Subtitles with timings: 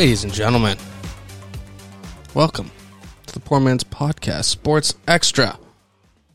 [0.00, 0.78] Ladies and gentlemen,
[2.32, 2.70] welcome
[3.26, 5.58] to the Poor Man's Podcast, Sports Extra,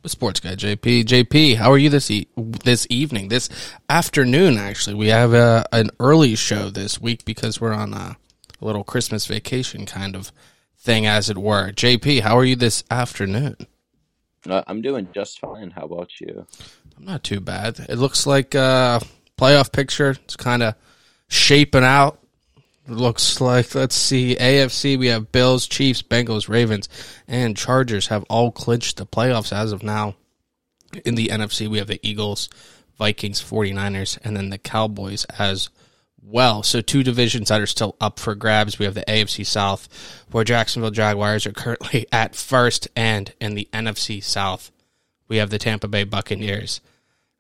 [0.04, 1.06] with Sports Guy JP.
[1.06, 3.50] JP, how are you this e- this evening, this
[3.90, 4.59] afternoon?
[4.59, 8.18] Actually, we have a, an early show this week because we're on a,
[8.62, 10.32] a little Christmas vacation kind of
[10.78, 11.72] thing, as it were.
[11.72, 13.56] JP, how are you this afternoon?
[14.48, 15.72] Uh, I'm doing just fine.
[15.72, 16.45] How about you?
[16.95, 17.84] I'm not too bad.
[17.90, 19.02] It looks like a
[19.40, 20.12] playoff picture.
[20.12, 20.76] It's kind of
[21.30, 22.20] shaping out
[22.88, 26.89] looks like let's see AFC we have Bills, Chiefs, Bengals, Ravens,
[27.27, 30.16] and Chargers have all clinched the playoffs as of now.
[31.03, 32.50] In the NFC we have the Eagles,
[32.97, 35.69] Vikings, 49ers, and then the Cowboys as
[36.22, 36.64] well.
[36.64, 38.80] So two divisions that are still up for grabs.
[38.80, 39.88] We have the AFC South
[40.31, 44.72] where Jacksonville Jaguars are currently at first and in the NFC South
[45.27, 46.81] we have the Tampa Bay Buccaneers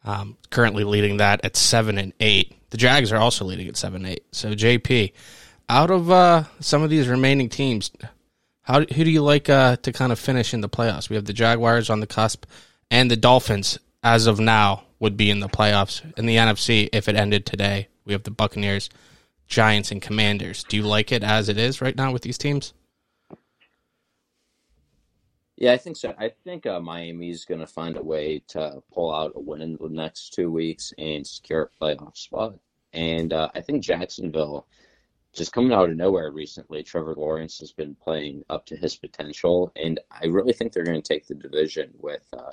[0.05, 2.69] um, currently leading that at 7 and 8.
[2.69, 4.23] The Jags are also leading at 7 8.
[4.31, 5.11] So JP
[5.69, 7.91] out of uh, some of these remaining teams,
[8.61, 11.09] how who do you like uh, to kind of finish in the playoffs?
[11.09, 12.45] We have the Jaguars on the cusp,
[12.89, 16.01] and the Dolphins as of now would be in the playoffs.
[16.17, 18.89] In the NFC, if it ended today, we have the Buccaneers,
[19.47, 20.63] Giants, and Commanders.
[20.63, 22.73] Do you like it as it is right now with these teams?
[25.57, 26.13] Yeah, I think so.
[26.17, 29.77] I think uh, Miami's going to find a way to pull out a win in
[29.79, 32.55] the next two weeks and secure a playoff spot.
[32.91, 34.67] And uh, I think Jacksonville
[35.35, 39.71] just coming out of nowhere recently, Trevor Lawrence has been playing up to his potential,
[39.75, 42.51] and I really think they're going to take the division with uh,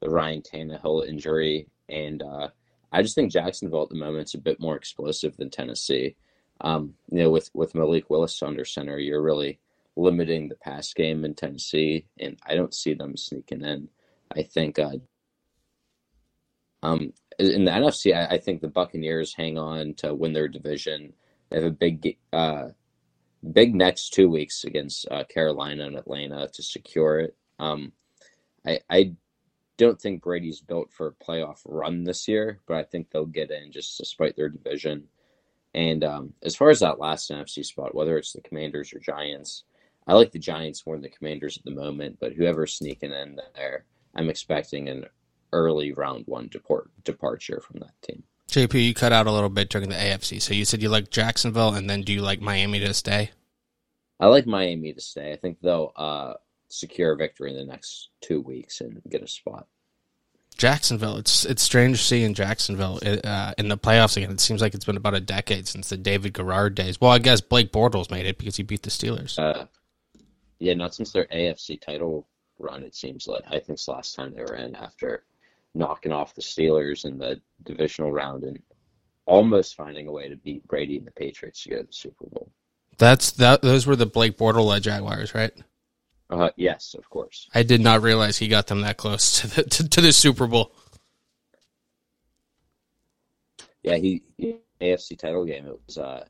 [0.00, 2.48] the Ryan Tannehill injury, and uh,
[2.90, 6.16] I just think Jacksonville at the moment is a bit more explosive than Tennessee.
[6.60, 9.60] Um, you know, with with Malik Willis under center, you're really
[9.96, 13.88] limiting the pass game in Tennessee, and I don't see them sneaking in.
[14.34, 14.96] I think uh,
[16.82, 21.14] um, in the NFC, I, I think the Buccaneers hang on to win their division
[21.54, 22.68] they have a big, uh,
[23.52, 27.36] big next two weeks against uh, Carolina and Atlanta to secure it.
[27.58, 27.92] Um,
[28.66, 29.12] I, I
[29.76, 33.50] don't think Brady's built for a playoff run this year, but I think they'll get
[33.50, 35.04] in just despite their division.
[35.74, 39.64] And um, as far as that last NFC spot, whether it's the Commanders or Giants,
[40.06, 42.18] I like the Giants more than the Commanders at the moment.
[42.20, 43.84] But whoever's sneaking in there,
[44.14, 45.06] I'm expecting an
[45.52, 48.22] early round one deport, departure from that team.
[48.48, 50.40] JP, you cut out a little bit during the AFC.
[50.40, 53.30] So you said you like Jacksonville, and then do you like Miami to stay?
[54.20, 55.32] I like Miami to stay.
[55.32, 56.34] I think they'll uh,
[56.68, 59.66] secure a victory in the next two weeks and get a spot.
[60.56, 61.16] Jacksonville.
[61.16, 64.30] It's it's strange seeing Jacksonville uh, in the playoffs again.
[64.30, 67.00] It seems like it's been about a decade since the David Garrard days.
[67.00, 69.36] Well, I guess Blake Bortles made it because he beat the Steelers.
[69.36, 69.66] Uh,
[70.64, 72.26] yeah, not since their AFC title
[72.58, 72.82] run.
[72.82, 75.24] It seems like I think it's the last time they were in after
[75.74, 78.58] knocking off the Steelers in the divisional round and
[79.26, 82.26] almost finding a way to beat Brady and the Patriots to go to the Super
[82.26, 82.50] Bowl.
[82.96, 83.60] That's that.
[83.60, 85.52] Those were the Blake Bortles Jaguars, right?
[86.30, 87.48] Uh, yes, of course.
[87.54, 90.46] I did not realize he got them that close to the to, to the Super
[90.46, 90.74] Bowl.
[93.82, 94.22] Yeah, he
[94.80, 95.66] AFC title game.
[95.66, 96.24] It was uh,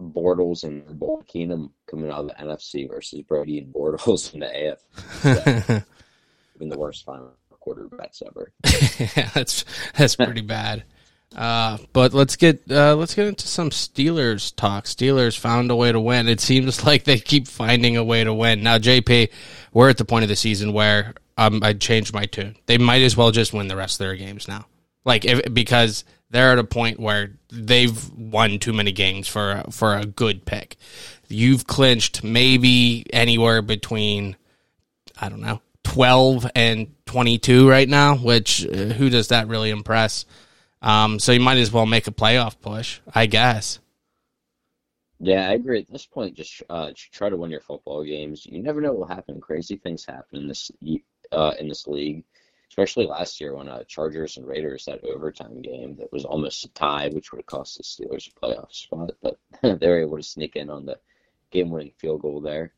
[0.00, 4.72] Bortles and Bull Keenum coming out of the NFC versus Brady and Bortles in the
[4.72, 4.78] AF.
[5.22, 5.82] So,
[6.58, 7.32] been the worst final
[7.66, 8.52] quarterbacks ever.
[9.16, 9.64] yeah, that's
[9.96, 10.84] that's pretty bad.
[11.34, 14.84] Uh, but let's get uh, let's get into some Steelers talk.
[14.84, 16.28] Steelers found a way to win.
[16.28, 18.62] It seems like they keep finding a way to win.
[18.62, 19.30] Now, JP,
[19.72, 22.56] we're at the point of the season where um, I changed my tune.
[22.66, 24.66] They might as well just win the rest of their games now,
[25.04, 29.96] like if, because they're at a point where they've won too many games for for
[29.96, 30.76] a good pick.
[31.28, 34.36] You've clinched maybe anywhere between
[35.20, 40.24] I don't know 12 and 22 right now, which uh, who does that really impress?
[40.82, 43.78] Um, so you might as well make a playoff push, I guess.
[45.18, 45.80] Yeah, I agree.
[45.80, 48.44] At this point, just uh, try to win your football games.
[48.44, 49.40] You never know what will happen.
[49.40, 50.70] Crazy things happen in this
[51.32, 52.24] uh, in this league,
[52.76, 56.68] especially last year when uh, Chargers and Raiders that overtime game that was almost a
[56.74, 59.38] tie, which would have cost the Steelers a playoff spot, but
[59.80, 60.98] they were able to sneak in on the
[61.50, 62.74] game-winning field goal there.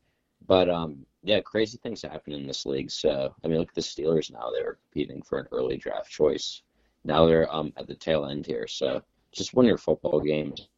[0.47, 2.89] But um, yeah, crazy things happen in this league.
[2.89, 6.61] So I mean, look at the Steelers now; they're competing for an early draft choice.
[7.03, 8.67] Now they're um at the tail end here.
[8.67, 9.01] So
[9.33, 10.69] just win your football games,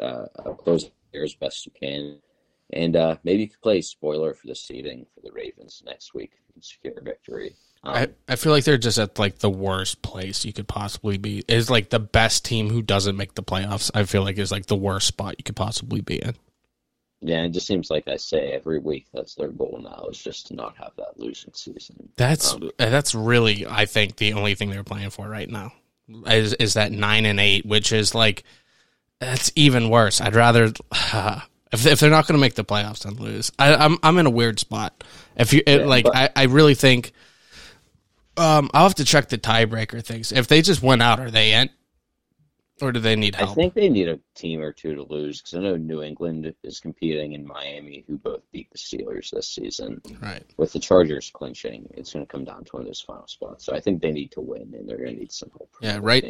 [0.00, 0.24] uh,
[0.56, 2.18] close there as best you can.
[2.72, 6.32] And uh, maybe you could play spoiler for the seeding for the Ravens next week
[6.54, 7.54] and secure a victory.
[7.84, 11.18] Um, I, I feel like they're just at like the worst place you could possibly
[11.18, 11.44] be.
[11.48, 13.90] Is like the best team who doesn't make the playoffs.
[13.94, 16.34] I feel like is like the worst spot you could possibly be in.
[17.20, 20.46] yeah, it just seems like I say every week that's their goal now is just
[20.48, 22.08] to not have that losing season.
[22.16, 25.72] That's Um, that's really I think the only thing they're playing for right now
[26.26, 28.44] is is that nine and eight, which is like
[29.18, 30.20] that's even worse.
[30.20, 30.72] I'd rather
[31.72, 33.50] if if they're not going to make the playoffs, then lose.
[33.58, 35.04] I, I'm I'm in a weird spot.
[35.36, 37.12] If you it, Yeah, like, but- I I really think.
[38.34, 40.32] Um, I'll have to check the tiebreaker things.
[40.32, 41.68] If they just went out, are they in,
[42.80, 43.50] or do they need help?
[43.50, 46.54] I think they need a team or two to lose because I know New England
[46.62, 50.00] is competing in Miami, who both beat the Steelers this season.
[50.22, 50.42] right.
[50.56, 53.66] With the Chargers clinching, it's going to come down to one of those final spots.
[53.66, 55.68] So I think they need to win, and they're going to need some help.
[55.82, 56.24] Yeah, right.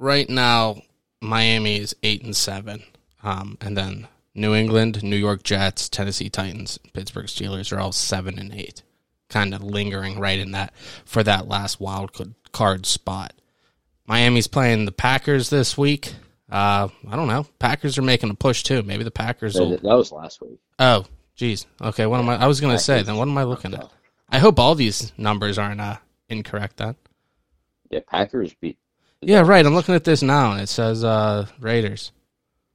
[0.00, 0.82] right now
[1.20, 2.82] Miami is eight and seven,
[3.22, 8.38] um, and then New England, New York Jets, Tennessee Titans, Pittsburgh Steelers are all seven
[8.38, 8.82] and eight,
[9.28, 12.10] kind of lingering right in that for that last wild
[12.52, 13.32] card spot.
[14.06, 16.14] Miami's playing the Packers this week.
[16.50, 17.46] Uh, I don't know.
[17.58, 18.82] Packers are making a push too.
[18.82, 19.70] Maybe the Packers will.
[19.70, 20.58] that was last week.
[20.78, 21.06] Oh,
[21.36, 21.66] geez.
[21.80, 22.36] Okay, what am I?
[22.36, 23.02] I was gonna say.
[23.02, 23.90] Then what am I looking at?
[24.28, 25.96] I hope all these numbers aren't uh,
[26.28, 26.76] incorrect.
[26.78, 26.96] Then.
[27.90, 28.78] Yeah, Packers beat.
[29.20, 29.64] Yeah, right.
[29.64, 32.12] I'm looking at this now, and it says uh, Raiders.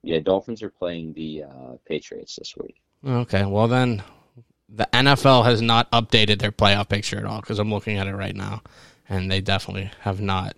[0.02, 2.80] Yeah, Dolphins are playing the uh, Patriots this week.
[3.06, 4.02] Okay, well then,
[4.68, 8.14] the NFL has not updated their playoff picture at all because I'm looking at it
[8.14, 8.62] right now,
[9.08, 10.56] and they definitely have not.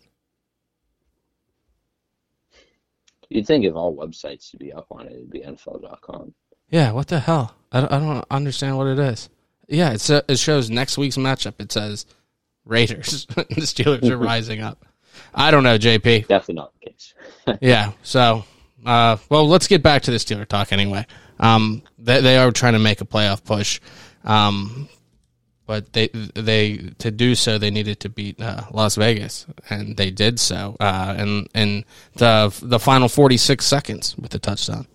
[3.29, 6.35] You'd think if all websites to be up on it, it'd be NFL.com.
[6.71, 7.55] Yeah, what the hell?
[7.73, 9.29] I don't, I don't understand what it is.
[9.69, 11.55] Yeah, it's uh it shows next week's matchup.
[11.59, 12.05] It says
[12.65, 13.27] Raiders.
[13.35, 14.85] the Steelers are rising up.
[15.35, 16.27] I don't know, JP.
[16.27, 17.15] Definitely not the case.
[17.61, 18.45] Yeah, so
[18.85, 21.07] uh, well, let's get back to the Steeler talk anyway.
[21.39, 23.81] Um, they, they are trying to make a playoff push,
[24.25, 24.89] um,
[25.67, 30.11] but they they to do so they needed to beat uh, Las Vegas, and they
[30.11, 30.77] did so.
[30.79, 31.85] Uh, in in
[32.15, 34.87] the the final forty six seconds with the touchdown.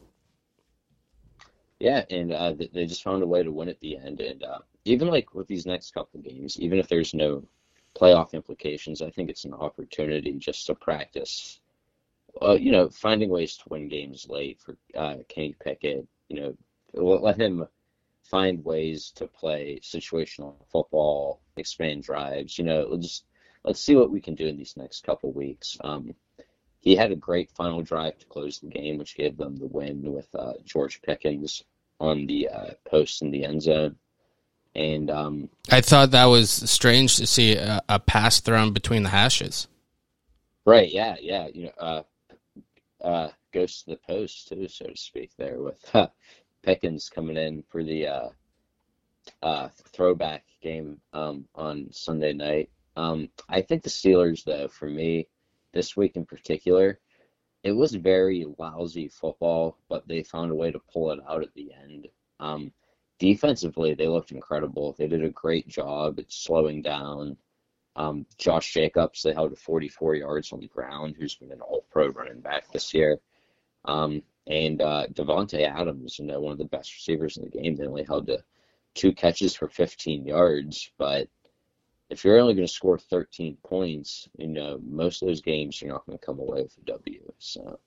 [1.80, 4.20] Yeah, and uh, they just found a way to win at the end.
[4.20, 7.44] And uh, even like with these next couple games, even if there's no
[7.96, 11.60] playoff implications, I think it's an opportunity just to practice.
[12.42, 16.08] Uh, you know, finding ways to win games late for uh, Kenny Pickett.
[16.30, 16.56] You know,
[16.94, 17.68] let him
[18.24, 22.58] find ways to play situational football, expand drives.
[22.58, 23.26] You know, let's just
[23.64, 25.78] let's see what we can do in these next couple weeks.
[25.82, 26.14] Um,
[26.80, 30.02] he had a great final drive to close the game, which gave them the win
[30.14, 31.64] with uh, George Pickens
[32.00, 33.96] on the uh, post in the end zone.
[34.76, 39.10] And um, I thought that was strange to see a, a pass thrown between the
[39.10, 39.68] hashes.
[40.66, 42.04] right, yeah, yeah, you know, uh,
[43.04, 45.32] uh, goes to the post too, so to speak.
[45.38, 46.08] There with uh,
[46.64, 48.30] Pickens coming in for the uh,
[49.42, 52.70] uh, throwback game um, on Sunday night.
[52.96, 55.28] Um, I think the Steelers, though, for me,
[55.74, 57.00] this week in particular,
[57.64, 61.54] it was very lousy football, but they found a way to pull it out at
[61.54, 62.08] the end.
[62.40, 62.72] Um,
[63.20, 64.96] defensively, they looked incredible.
[64.98, 67.38] They did a great job at slowing down.
[67.98, 72.10] Um, Josh Jacobs, they held to 44 yards on the ground, who's been an all-pro
[72.10, 73.18] running back this year.
[73.86, 77.76] Um, and uh, Davante Adams, you know, one of the best receivers in the game,
[77.76, 78.44] they only held to
[78.94, 80.92] two catches for 15 yards.
[81.00, 81.28] But
[82.10, 85.92] if you're only going to score 13 points, you know, most of those games you're
[85.92, 87.32] not going to come away with a W.
[87.40, 87.80] So,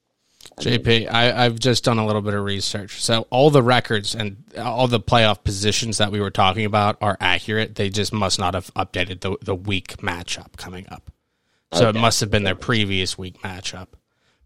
[0.60, 3.02] JP, I, I've just done a little bit of research.
[3.02, 7.16] So all the records and all the playoff positions that we were talking about are
[7.20, 7.76] accurate.
[7.76, 11.10] They just must not have updated the the week matchup coming up.
[11.72, 13.88] So it must have been their previous week matchup.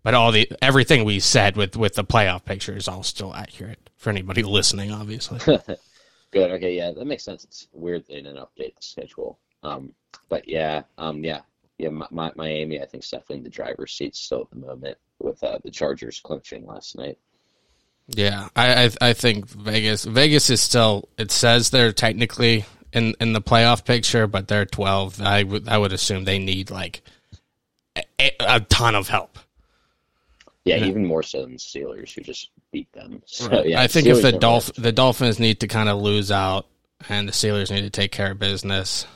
[0.03, 3.91] But all the everything we said with with the playoff picture is all still accurate
[3.97, 5.39] for anybody listening, obviously.
[6.31, 6.51] Good.
[6.51, 6.77] Okay.
[6.77, 7.45] Yeah, that makes sense.
[7.45, 9.39] It's weird they didn't update the schedule.
[9.63, 9.95] Um,
[10.29, 11.41] but yeah, um, yeah,
[11.79, 11.89] yeah.
[11.89, 14.99] Mi- Mi- Miami, I think, is definitely in the driver's seat still at the moment
[15.25, 17.19] with uh, the Chargers clinching last night.
[18.09, 21.09] Yeah, I, I I think Vegas Vegas is still.
[21.17, 25.21] It says they're technically in in the playoff picture, but they're twelve.
[25.23, 27.03] I would I would assume they need like
[27.97, 29.39] a, a ton of help.
[30.65, 30.87] Yeah, Yeah.
[30.87, 33.23] even more so than the Steelers, who just beat them.
[33.27, 33.67] So, Right.
[33.69, 36.67] yeah, I think if the Dolph the Dolphins need to kind of lose out,
[37.09, 39.07] and the Steelers need to take care of business,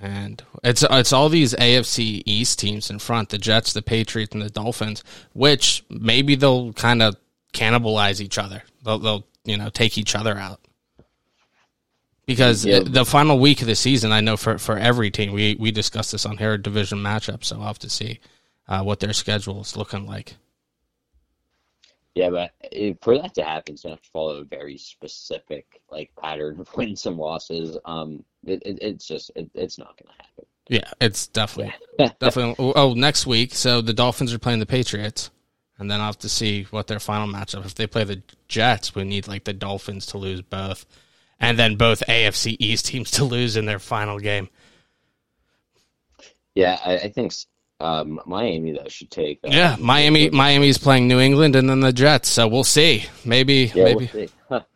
[0.00, 4.42] and it's it's all these AFC East teams in front: the Jets, the Patriots, and
[4.42, 5.02] the Dolphins.
[5.32, 7.16] Which maybe they'll kind of
[7.52, 8.62] cannibalize each other.
[8.84, 10.60] They'll they'll you know take each other out.
[12.26, 12.80] Because Yeah.
[12.80, 16.10] the final week of the season, I know for, for every team, we, we discussed
[16.10, 18.18] this on here division matchup, so I'll have to see
[18.66, 20.34] uh, what their schedule is looking like.
[22.16, 25.82] Yeah, but it, for that to happen, it's gonna have to follow a very specific
[25.90, 27.76] like pattern of wins and losses.
[27.84, 30.46] Um, it, it, it's just it, it's not gonna happen.
[30.70, 31.74] Yeah, it's definitely
[32.18, 32.72] definitely.
[32.74, 35.30] Oh, next week, so the Dolphins are playing the Patriots,
[35.78, 37.66] and then I'll have to see what their final matchup.
[37.66, 40.86] If they play the Jets, we need like the Dolphins to lose both,
[41.38, 44.48] and then both AFC East teams to lose in their final game.
[46.54, 47.34] Yeah, I, I think
[47.80, 49.40] um, Miami though should take.
[49.44, 50.30] Uh, Yeah, Miami.
[50.30, 52.28] Miami's playing New England, and then the Jets.
[52.28, 53.04] So we'll see.
[53.24, 54.66] Maybe, Yeah, maybe, we'll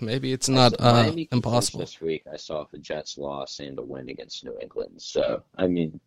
[0.00, 1.80] maybe it's not uh, Miami impossible.
[1.80, 5.00] This week, I saw the Jets loss and a win against New England.
[5.00, 6.00] So I mean,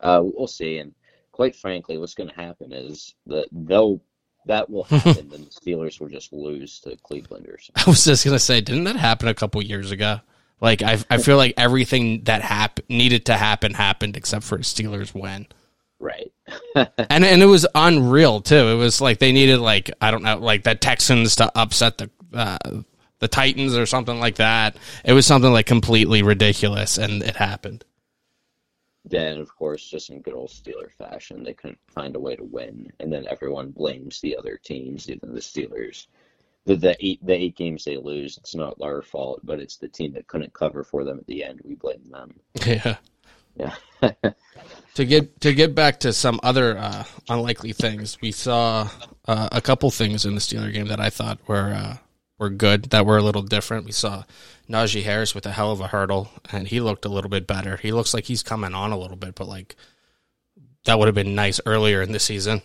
[0.00, 0.78] uh, we'll see.
[0.78, 0.94] And
[1.32, 4.00] quite frankly, what's going to happen is that they'll
[4.46, 7.82] that will happen, and the Steelers will just lose to Cleveland or something.
[7.86, 10.20] I was just gonna say, didn't that happen a couple years ago?
[10.60, 14.60] Like I, I feel like everything that hap- needed to happen happened except for a
[14.60, 15.46] Steelers win.
[16.00, 16.32] Right.
[16.74, 18.68] and and it was unreal too.
[18.68, 22.10] It was like they needed like I don't know, like the Texans to upset the
[22.32, 22.58] uh,
[23.18, 24.76] the Titans or something like that.
[25.04, 27.84] It was something like completely ridiculous, and it happened.
[29.04, 32.44] Then, of course, just in good old Steeler fashion, they couldn't find a way to
[32.44, 36.06] win, and then everyone blames the other teams, even the Steelers.
[36.66, 39.88] The, the eight the eight games they lose, it's not our fault, but it's the
[39.88, 41.60] team that couldn't cover for them at the end.
[41.64, 42.38] We blame them.
[42.66, 42.96] Yeah.
[43.56, 43.74] Yeah.
[44.94, 48.88] To get to get back to some other uh, unlikely things, we saw
[49.26, 51.96] uh, a couple things in the Steeler game that I thought were uh,
[52.38, 53.84] were good, that were a little different.
[53.84, 54.24] We saw
[54.68, 57.76] Najee Harris with a hell of a hurdle, and he looked a little bit better.
[57.76, 59.76] He looks like he's coming on a little bit, but like
[60.84, 62.62] that would have been nice earlier in the season.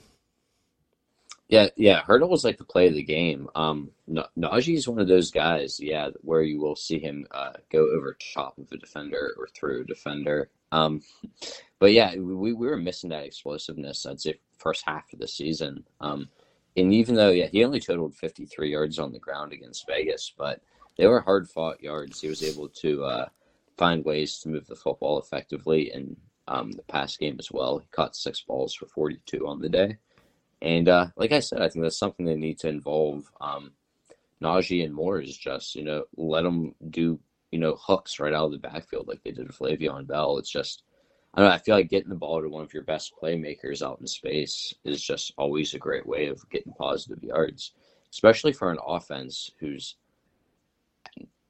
[1.49, 2.01] Yeah, yeah.
[2.01, 3.49] Hurdle was like the play of the game.
[3.53, 7.79] Um, Najee is one of those guys, yeah, where you will see him uh, go
[7.95, 10.49] over top of a defender or through a defender.
[10.73, 11.01] Um,
[11.79, 14.05] but yeah, we, we were missing that explosiveness.
[14.05, 15.83] I'd say first half of the season.
[16.01, 16.29] Um,
[16.75, 20.61] and even though yeah, he only totaled 53 yards on the ground against Vegas, but
[20.97, 22.19] they were hard fought yards.
[22.19, 23.25] He was able to uh,
[23.77, 27.77] find ways to move the football effectively in um, the pass game as well.
[27.77, 29.97] He caught six balls for 42 on the day.
[30.61, 33.73] And uh, like I said, I think that's something they need to involve um,
[34.41, 37.19] Najee and more is just, you know, let them do,
[37.53, 40.39] you know, hooks right out of the backfield like they did with Le'Veon Bell.
[40.39, 40.81] It's just,
[41.35, 43.85] I don't know, I feel like getting the ball to one of your best playmakers
[43.85, 47.73] out in space is just always a great way of getting positive yards,
[48.11, 49.97] especially for an offense who's,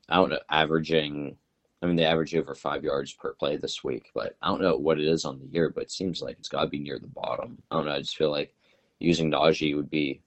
[0.09, 1.37] I don't know, averaging,
[1.81, 4.75] I mean, they average over five yards per play this week, but I don't know
[4.75, 6.99] what it is on the year, but it seems like it's got to be near
[6.99, 7.63] the bottom.
[7.71, 8.53] I don't know, I just feel like
[8.99, 10.21] using Najee would be,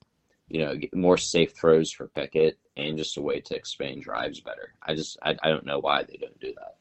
[0.48, 4.74] you know, more safe throws for Pickett and just a way to expand drives better.
[4.82, 6.76] I just, I, I don't know why they don't do that.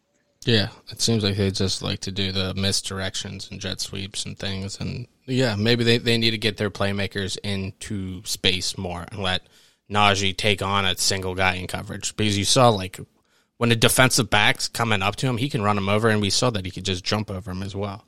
[0.45, 4.37] Yeah, it seems like they just like to do the misdirections and jet sweeps and
[4.37, 4.79] things.
[4.79, 9.47] And yeah, maybe they, they need to get their playmakers into space more and let
[9.89, 12.15] Najee take on a single guy in coverage.
[12.15, 12.99] Because you saw like
[13.57, 16.29] when a defensive back's coming up to him, he can run him over, and we
[16.29, 18.05] saw that he could just jump over him as well.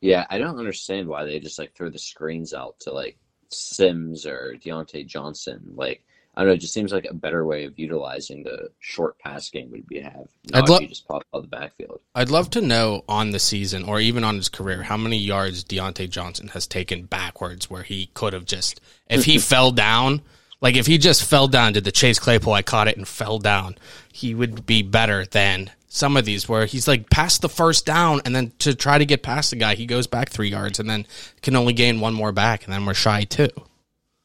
[0.00, 3.18] Yeah, I don't understand why they just like throw the screens out to like
[3.50, 5.60] Sims or Diontae Johnson.
[5.74, 6.04] Like,
[6.36, 9.50] I don't know, it just seems like a better way of utilizing the short pass
[9.50, 12.00] game would be to have I'd Najee lo- just pop out the backfield.
[12.14, 15.64] I'd love to know on the season or even on his career how many yards
[15.64, 20.22] Diontae Johnson has taken backwards where he could have just, if he fell down,
[20.60, 23.38] like if he just fell down, did the Chase Claypool, I caught it and fell
[23.38, 23.76] down,
[24.12, 28.20] he would be better than some of these where he's like past the first down
[28.24, 30.88] and then to try to get past the guy, he goes back three yards and
[30.88, 31.06] then
[31.42, 33.48] can only gain one more back and then we're shy too.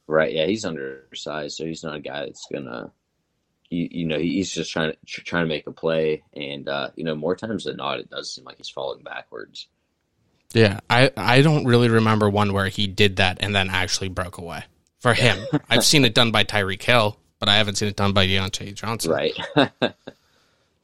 [0.07, 0.33] Right?
[0.33, 2.91] Yeah, he's undersized, so he's not a guy that's gonna.
[3.69, 6.89] You, you know, he's just trying to tr- trying to make a play, and uh,
[6.95, 9.67] you know, more times than not, it does seem like he's falling backwards.
[10.53, 14.37] Yeah, I, I don't really remember one where he did that and then actually broke
[14.37, 14.65] away.
[14.99, 15.39] For him,
[15.69, 18.75] I've seen it done by Tyreek Hill, but I haven't seen it done by Diontae
[18.75, 19.11] Johnson.
[19.11, 19.35] Right.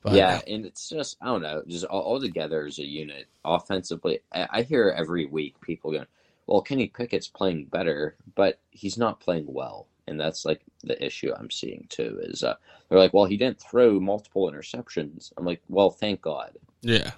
[0.02, 3.28] But, yeah, and it's just I don't know, just all, all together as a unit,
[3.44, 4.20] offensively.
[4.34, 6.06] I, I hear every week people going,
[6.48, 11.34] "Well, Kenny Pickett's playing better, but he's not playing well," and that's like the issue
[11.36, 12.20] I'm seeing too.
[12.24, 12.56] Is uh,
[12.88, 16.52] they're like, "Well, he didn't throw multiple interceptions." I'm like, "Well, thank God."
[16.82, 17.12] yeah.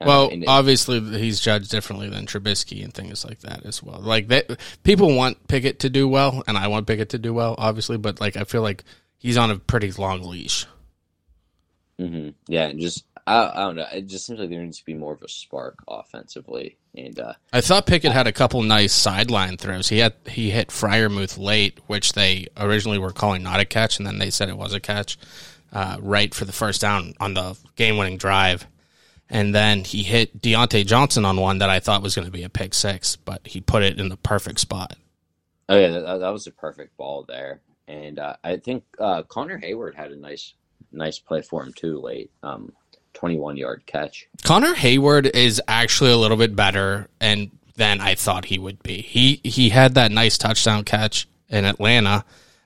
[0.00, 4.00] Uh, Well, and- obviously he's judged differently than Trubisky and things like that as well.
[4.00, 7.54] Like that, people want Pickett to do well, and I want Pickett to do well,
[7.58, 7.98] obviously.
[7.98, 8.84] But like, I feel like
[9.18, 10.66] he's on a pretty long leash.
[12.02, 12.34] Mhm.
[12.48, 13.86] Yeah, and just I, I don't know.
[13.92, 17.34] It just seems like there needs to be more of a spark offensively, and uh,
[17.52, 19.88] I thought Pickett had a couple nice sideline throws.
[19.88, 24.06] He had he hit Freiermuth late, which they originally were calling not a catch, and
[24.06, 25.16] then they said it was a catch,
[25.72, 28.66] uh, right for the first down on the game winning drive.
[29.30, 32.42] And then he hit Diontae Johnson on one that I thought was going to be
[32.42, 34.96] a pick six, but he put it in the perfect spot.
[35.70, 39.58] Oh yeah, that, that was a perfect ball there, and uh, I think uh, Connor
[39.58, 40.52] Heyward had a nice,
[40.90, 42.30] nice play for him too late.
[42.42, 42.72] Um,
[43.14, 44.26] twenty-one yard catch.
[44.42, 49.02] Connor Heyward is actually a little bit better and than I thought he would be.
[49.02, 52.24] He he had that nice touchdown catch in Atlanta.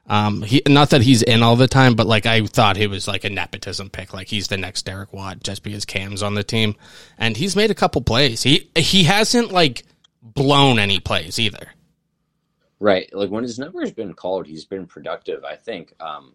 [0.08, 3.08] Um, he not that he's in all the time, but like I thought he was
[3.08, 6.44] like a nepotism pick, like he's the next Derek Watt just because Cam's on the
[6.44, 6.76] team,
[7.18, 8.42] and he's made a couple plays.
[8.42, 9.85] He he hasn't like
[10.23, 11.73] blown any plays either.
[12.78, 15.44] Right, like when his number's been called, he's been productive.
[15.44, 16.35] I think um,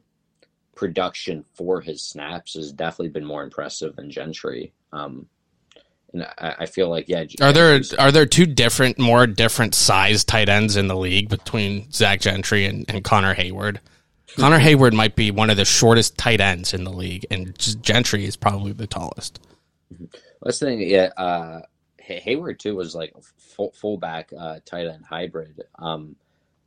[0.81, 4.73] production for his snaps has definitely been more impressive than Gentry.
[4.91, 5.27] Um,
[6.11, 7.23] and I, I feel like yeah.
[7.39, 11.91] Are there are there two different, more different size tight ends in the league between
[11.91, 13.77] Zach Gentry and, and Connor Heyward?
[14.38, 18.25] Connor Heyward might be one of the shortest tight ends in the league, and Gentry
[18.25, 19.39] is probably the tallest.
[20.41, 21.11] Let's think, yeah.
[21.15, 21.61] Uh,
[22.01, 25.61] Heyward too was like full fullback uh, tight end hybrid.
[25.77, 26.15] Um,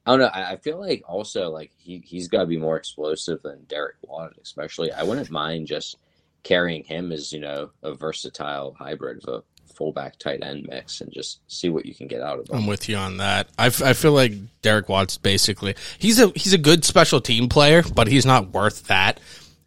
[0.07, 0.27] I don't know.
[0.27, 3.97] I, I feel like also like he he's got to be more explosive than Derek
[4.03, 4.93] Watt, especially.
[4.93, 5.97] I wouldn't mind just
[6.43, 11.13] carrying him as you know a versatile hybrid of a fullback tight end mix and
[11.13, 12.57] just see what you can get out of him.
[12.57, 13.49] I'm with you on that.
[13.59, 14.33] I, f- I feel like
[14.63, 18.87] Derek Watts basically he's a he's a good special team player, but he's not worth
[18.89, 19.21] that.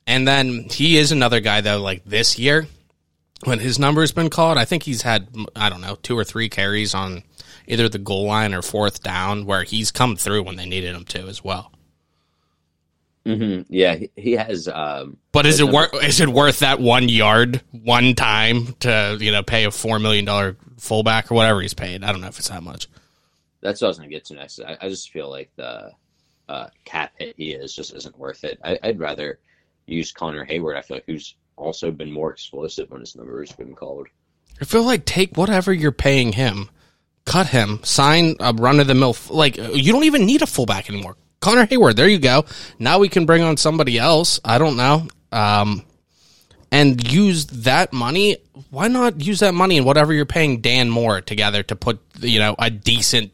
[0.05, 1.81] And then he is another guy though.
[1.81, 2.67] Like this year,
[3.43, 6.47] when his number's been called, I think he's had I don't know two or three
[6.47, 7.23] carries on
[7.67, 11.05] either the goal line or fourth down where he's come through when they needed him
[11.05, 11.71] to as well.
[13.27, 13.63] Mm-hmm.
[13.67, 14.69] Yeah, he, has.
[14.69, 15.93] Um, but is it worth?
[16.01, 20.23] Is it worth that one yard one time to you know pay a four million
[20.23, 22.05] dollar fullback or whatever he's paid?
[22.05, 22.87] I don't know if it's that much.
[23.59, 24.61] That's what I was going to get to next.
[24.61, 25.91] I, I, just feel like the
[26.47, 28.59] uh, cap hit he is just isn't worth it.
[28.63, 29.39] I, would rather
[29.87, 30.77] use Connor Heyward.
[30.77, 34.07] I feel like who's also been more explosive when his number has been called.
[34.61, 36.69] I feel like take whatever you're paying him,
[37.27, 39.15] cut him, sign a run of the mill.
[39.29, 41.15] Like you don't even need a fullback anymore.
[41.41, 42.45] Connor Heyward, there you go.
[42.79, 44.39] Now we can bring on somebody else.
[44.43, 45.07] I don't know.
[45.31, 45.83] Um,
[46.71, 48.37] and use that money.
[48.71, 52.39] Why not use that money and whatever you're paying Dan Moore together to put, you
[52.39, 53.31] know, a decent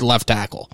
[0.00, 0.70] left tackle?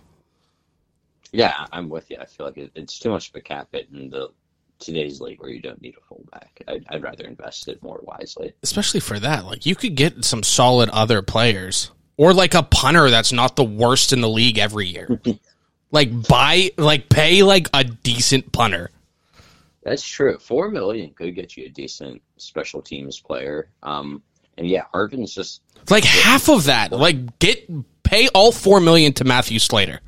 [1.33, 2.17] Yeah, I'm with you.
[2.19, 4.31] I feel like it's too much of a cap hit in the
[4.79, 6.63] today's league where you don't need a fullback.
[6.67, 8.55] I'd, I'd rather invest it more wisely.
[8.63, 9.45] Especially for that.
[9.45, 13.65] Like, you could get some solid other players or like a punter that's not the
[13.65, 15.21] worst in the league every year.
[15.93, 18.91] Like buy, like pay like a decent punter.
[19.85, 20.37] That's true.
[20.39, 23.71] Four million could get you a decent special teams player.
[23.85, 24.21] Um,
[24.59, 26.91] and yeah, Harvin's just like half of that.
[26.91, 27.71] Like get
[28.03, 30.01] pay all four million to Matthew Slater.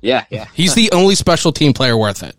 [0.00, 0.46] Yeah, yeah.
[0.54, 2.36] He's the only special team player worth it.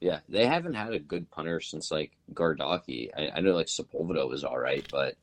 [0.00, 3.10] Yeah, they haven't had a good punter since like Gardocki.
[3.16, 5.14] I, I know like Sepulveda was all right, but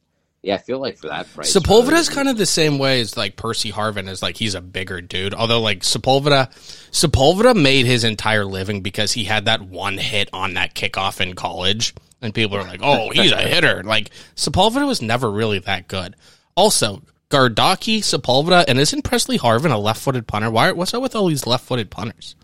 [0.43, 3.37] yeah, I feel like for that price, Sepulveda's kind of the same way as like
[3.37, 5.33] Percy Harvin is like he's a bigger dude.
[5.33, 6.51] Although like Sepulveda,
[6.91, 11.33] Sepulveda made his entire living because he had that one hit on that kickoff in
[11.35, 15.87] college, and people are like, "Oh, he's a hitter." Like Sepulveda was never really that
[15.87, 16.17] good.
[16.55, 20.51] Also, Gardocki, Sepulveda, and isn't Pressley Harvin a left-footed punter?
[20.51, 20.73] Why?
[20.73, 22.35] What's up with all these left-footed punters?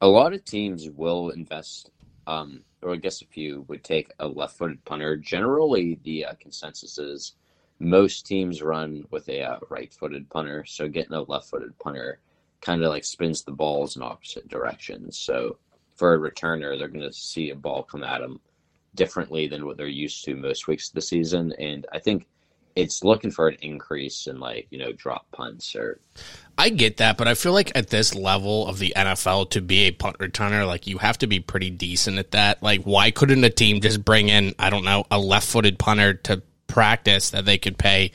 [0.00, 1.90] A lot of teams will invest
[2.26, 6.34] um, or I guess if you would take a left footed punter, generally the uh,
[6.40, 7.34] consensus is
[7.80, 10.64] most teams run with a uh, right footed punter.
[10.64, 12.20] So getting a left footed punter
[12.60, 15.18] kind of like spins the balls in opposite directions.
[15.18, 15.58] So
[15.96, 18.40] for a returner, they're going to see a ball come at them
[18.94, 21.52] differently than what they're used to most weeks of the season.
[21.58, 22.26] And I think
[22.76, 26.00] it's looking for an increase in like you know drop punts or
[26.56, 29.82] I get that, but I feel like at this level of the NFL to be
[29.82, 32.62] a punt returner, like you have to be pretty decent at that.
[32.62, 36.14] Like, why couldn't a team just bring in, I don't know, a left footed punter
[36.14, 38.12] to practice that they could pay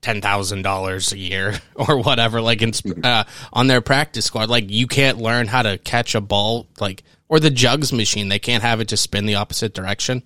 [0.00, 2.72] ten thousand dollars a year or whatever, like in,
[3.04, 4.48] uh, on their practice squad?
[4.48, 8.28] Like, you can't learn how to catch a ball, like, or the jugs machine.
[8.28, 10.22] They can't have it just spin the opposite direction.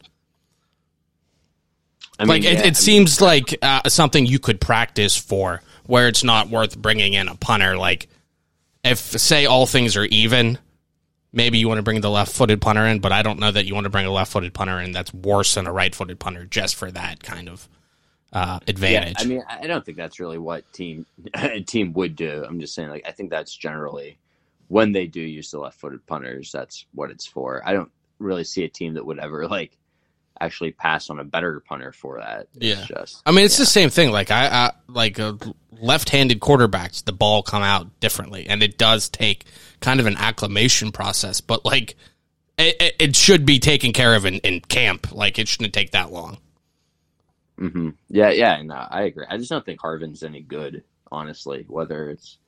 [2.18, 5.62] I mean, like it, it I mean, seems like uh, something you could practice for,
[5.86, 7.76] where it's not worth bringing in a punter.
[7.76, 8.08] Like
[8.84, 10.58] if say all things are even,
[11.32, 13.74] maybe you want to bring the left-footed punter in, but I don't know that you
[13.74, 16.90] want to bring a left-footed punter in that's worse than a right-footed punter just for
[16.92, 17.68] that kind of
[18.32, 19.16] uh, advantage.
[19.18, 22.44] Yeah, I mean, I don't think that's really what team a team would do.
[22.46, 24.18] I'm just saying, like, I think that's generally
[24.68, 27.62] when they do use the left-footed punters, that's what it's for.
[27.64, 29.76] I don't really see a team that would ever like
[30.40, 32.48] actually pass on a better punter for that.
[32.54, 33.62] It's yeah, just, I mean it's yeah.
[33.62, 34.10] the same thing.
[34.10, 35.34] Like I, I like uh,
[35.80, 39.44] left-handed quarterbacks, the ball come out differently, and it does take
[39.80, 41.40] kind of an acclimation process.
[41.40, 41.96] But like
[42.58, 45.12] it, it should be taken care of in, in camp.
[45.12, 46.38] Like it shouldn't take that long.
[47.58, 47.90] Mm-hmm.
[48.08, 49.24] Yeah, yeah, no, I agree.
[49.28, 51.64] I just don't think Harvin's any good, honestly.
[51.68, 52.38] Whether it's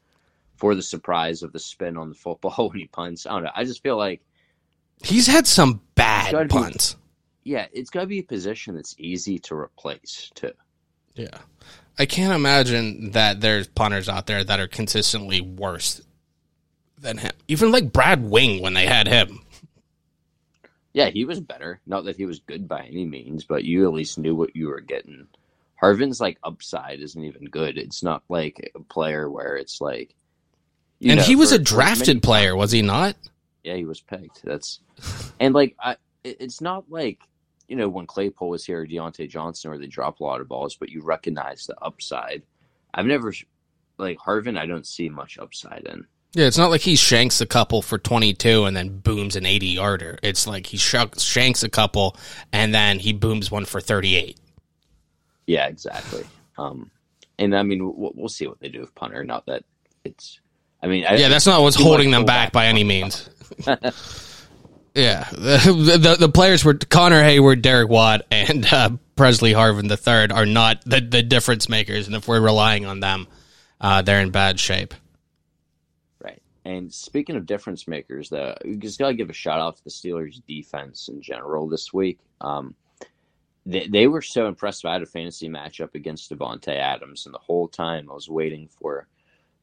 [0.57, 3.27] for the surprise of the spin on the football when he punts.
[3.27, 3.51] I don't know.
[3.55, 4.20] I just feel like
[5.03, 6.96] He's had some bad be- punts.
[7.44, 10.53] Yeah, it's got to be a position that's easy to replace too.
[11.14, 11.38] Yeah.
[11.98, 16.01] I can't imagine that there's punters out there that are consistently worse
[16.96, 17.33] than him.
[17.48, 19.40] Even like Brad Wing when they had him.
[20.92, 21.81] Yeah, he was better.
[21.87, 24.68] Not that he was good by any means, but you at least knew what you
[24.68, 25.27] were getting.
[25.77, 27.79] Harvin's like upside isn't even good.
[27.79, 30.14] It's not like a player where it's like.
[30.98, 33.16] you and know, he was a drafted player, was he not?
[33.62, 34.42] Yeah, he was picked.
[34.42, 34.81] That's
[35.38, 37.21] and like I, it's not like
[37.69, 40.49] you know when Claypool was here, or Diontae Johnson, where they drop a lot of
[40.49, 42.43] balls, but you recognize the upside.
[42.95, 43.33] I've never
[43.99, 44.59] like Harvin.
[44.59, 46.07] I don't see much upside in.
[46.35, 49.67] Yeah, it's not like he shanks a couple for 22 and then booms an 80
[49.69, 50.19] yarder.
[50.23, 52.17] It's like he shanks a couple
[52.53, 54.39] and then he booms one for 38.
[55.47, 56.25] Yeah, exactly.
[56.59, 56.91] Um,
[57.39, 59.25] and I mean, we'll, we'll see what they do with punter.
[59.25, 59.65] Not that
[60.05, 60.41] it's.
[60.83, 63.31] I mean, I, Yeah, that's not what's holding them back back by any means.
[64.99, 69.97] yeah, the, the the players were Connor Heyward, Derek Watt, and uh, Pressley Harvin the
[69.97, 73.29] third are not the, the difference makers, and if we're relying on them,
[73.81, 74.95] uh, they're in bad shape.
[76.21, 76.43] Right.
[76.65, 78.33] And speaking of difference makers,
[78.65, 81.93] we just got to give a shout out to the Steelers' defense in general this
[81.93, 82.19] week.
[82.41, 82.75] Um,
[83.65, 84.87] they, they were so impressive.
[84.87, 88.69] I had a fantasy matchup against Davante Adams, and the whole time I was waiting
[88.69, 89.07] for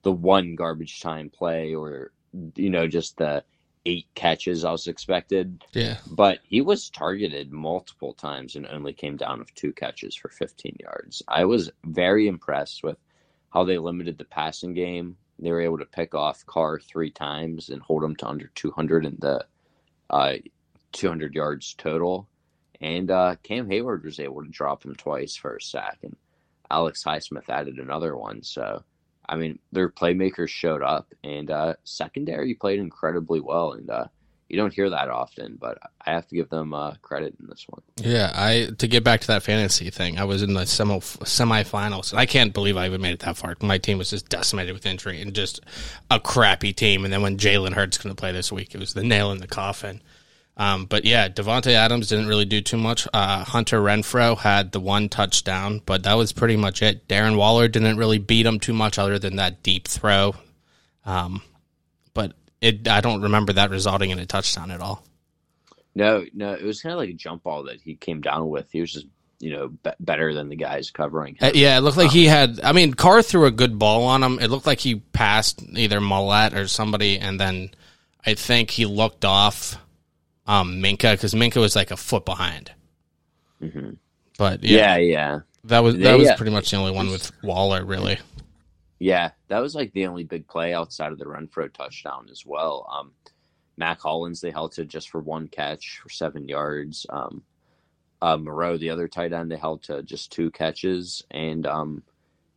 [0.04, 2.12] the one garbage time play or,
[2.56, 3.44] you know, just the
[3.86, 5.64] eight catches I was expected.
[5.74, 10.30] Yeah, But he was targeted multiple times and only came down with two catches for
[10.30, 11.22] 15 yards.
[11.28, 12.98] I was very impressed with
[13.52, 15.18] how they limited the passing game.
[15.40, 19.06] They were able to pick off Carr three times and hold him to under 200
[19.06, 19.46] in the
[20.10, 20.36] uh,
[20.94, 22.28] 200 yards total.
[22.82, 26.16] And uh, Cam Heyward was able to drop him twice for a sack, and
[26.70, 28.44] Alex Highsmith added another one.
[28.44, 28.84] So,
[29.28, 33.74] I mean, their playmakers showed up, and uh, secondary played incredibly well.
[33.74, 34.06] And uh,
[34.50, 37.66] you don't hear that often, but I have to give them uh, credit in this
[37.68, 37.82] one.
[37.98, 38.32] yeah.
[38.36, 42.12] I to get back to that fantasy thing, I was in the semi semifinals.
[42.12, 43.56] and I can't believe I even made it that far.
[43.62, 45.62] My team was just decimated with injury and just
[46.12, 47.06] a crappy team.
[47.06, 49.40] And then when Jalen Hurts going to play this week, it was the nail in
[49.40, 50.02] the coffin.
[50.58, 53.08] Um, but yeah, Davante Adams didn't really do too much.
[53.14, 57.08] Uh, Hunter Renfrow had the one touchdown, but that was pretty much it.
[57.08, 60.34] Darren Waller didn't really beat him too much, other than that deep throw.
[61.06, 61.42] Um,
[62.14, 65.06] but it, I don't remember that resulting in a touchdown at all.
[65.94, 68.72] No, no, it was kind of like a jump ball that he came down with.
[68.72, 69.08] He was just,
[69.40, 71.50] you know, be- better than the guys covering him.
[71.50, 72.62] Uh, yeah, it looked like he had.
[72.64, 74.40] I mean, Carr threw a good ball on him.
[74.40, 77.72] It looked like he passed either Millette or somebody, and then
[78.26, 79.78] I think he looked off
[80.48, 82.72] um, Minkah because Minkah was like a foot behind.
[83.62, 83.98] Mhm.
[84.38, 86.36] But yeah, Yeah, yeah, that was that was yeah.
[86.36, 88.18] pretty much the only one with Waller, really.
[89.00, 89.32] yeah.
[89.48, 92.88] That was like the only big play outside of the Renfrow touchdown as well.
[92.92, 93.12] Um,
[93.78, 97.06] Mack Hollins they held to just for one catch for seven yards.
[97.10, 97.44] Um,
[98.22, 102.02] uh, Moreau, the other tight end, they held to just two catches, and um,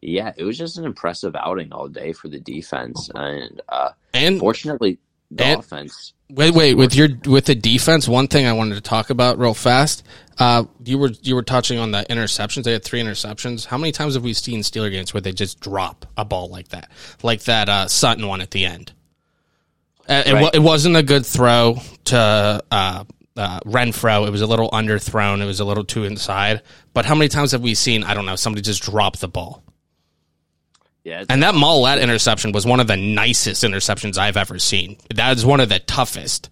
[0.00, 3.10] yeah, it was just an impressive outing all day for the defense.
[3.14, 4.98] And uh, And fortunately,
[5.30, 6.12] the And- offense.
[6.30, 9.54] wait, wait, with your with the defense, one thing I wanted to talk about real
[9.54, 10.02] fast.
[10.38, 12.62] Uh, you were you were touching on the interceptions.
[12.64, 13.66] They had three interceptions.
[13.66, 16.68] How many times have we seen Steeler games where they just drop a ball like
[16.68, 16.90] that,
[17.22, 18.92] like that uh, Sutton one at the end?
[20.08, 20.54] Uh, it, Right.
[20.54, 22.16] it wasn't a good throw to
[22.70, 23.04] uh,
[23.36, 24.26] uh, Renfrow.
[24.26, 25.40] It was a little underthrown.
[25.42, 26.62] It was a little too inside.
[26.94, 28.04] But how many times have we seen?
[28.04, 28.36] I don't know.
[28.36, 29.62] Somebody just drop the ball.
[31.08, 34.98] Yeah, And that Mollett interception was one of the nicest interceptions I've ever seen.
[35.14, 36.50] That is one of the toughest.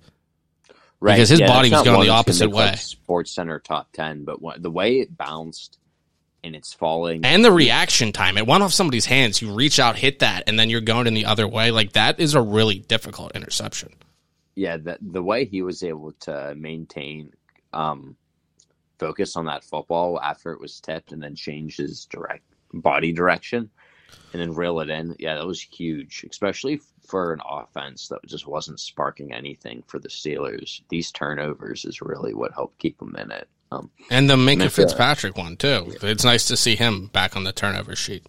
[0.98, 2.76] Right, Because his body was going the opposite like, way.
[2.76, 5.78] Sports Center top ten, but the way it bounced
[6.42, 8.38] and it's falling, And the reaction time.
[8.38, 9.42] It went off somebody's hands.
[9.42, 11.70] You reach out, hit that, and then you're going in the other way.
[11.70, 13.92] Like that is a really difficult interception.
[14.54, 17.32] yeah, the the way he was able to maintain
[17.74, 18.16] um,
[18.98, 23.68] focus on that football after it was tipped, and then change his direct body direction,
[24.32, 25.14] and then reel it in.
[25.18, 30.08] Yeah, that was huge, especially for an offense that just wasn't sparking anything for the
[30.08, 30.80] Steelers.
[30.88, 33.48] These turnovers is really what helped keep them in it.
[33.72, 34.70] Um, And the Minkah.
[34.70, 35.92] Fitzpatrick one too.
[36.02, 38.24] It's nice to see him back on the turnover sheet.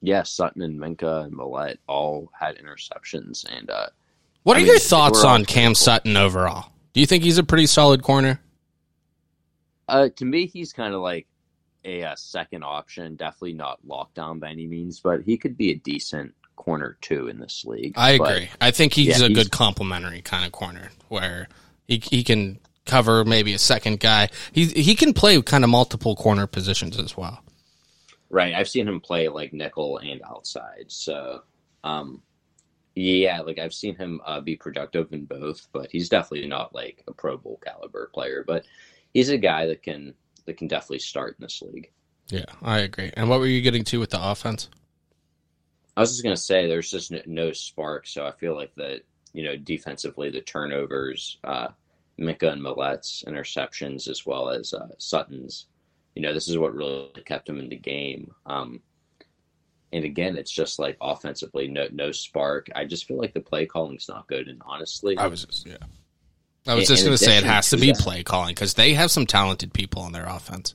[0.00, 3.86] yeah, Sutton and Minkah and Millette all had interceptions, and uh,
[4.44, 5.74] What I are mean, your thoughts on Cam.
[5.74, 6.72] Sutton overall?
[6.94, 8.40] Do you think he's a pretty solid corner?
[9.88, 11.26] Uh, to me, he's kind of like
[11.84, 13.16] a, uh second option.
[13.16, 17.38] Definitely not lockdown by any means, but he could be a decent corner two in
[17.38, 17.94] this league.
[17.96, 18.50] I But, agree.
[18.60, 21.48] I think he's yeah, a he's- good complementary kind of corner where
[21.86, 24.28] he he can cover maybe a second guy.
[24.52, 27.42] He he can play kind of multiple corner positions as well.
[28.30, 30.86] right, I've seen him play like nickel and outside.
[30.88, 31.42] So,
[31.84, 32.22] um,
[32.94, 37.04] Yeah, like I've seen him uh, be productive in both, but he's definitely not like
[37.06, 38.42] a Pro Bowl caliber player.
[38.46, 38.64] But
[39.14, 40.14] he's a guy that can
[40.48, 41.90] that can definitely start in this league.
[42.30, 43.10] Yeah, I agree.
[43.14, 44.68] And what were you getting to with the offense?
[45.96, 49.44] I was just gonna say there's just no, spark, so I feel like that you
[49.44, 51.68] know defensively the turnovers, uh,
[52.18, 55.66] Minkah and Millet's interceptions as well as uh, Sutton's,
[56.14, 58.32] you know this is what really kept him in the game.
[58.46, 58.80] Um,
[59.92, 62.68] and again, it's just like offensively, no no spark.
[62.76, 64.48] I just feel like the play calling's not good.
[64.48, 65.78] And honestly, I was just yeah.
[66.68, 68.54] I was In- just going to say it has to to be that- play calling
[68.54, 70.74] because they have some talented people on their offense.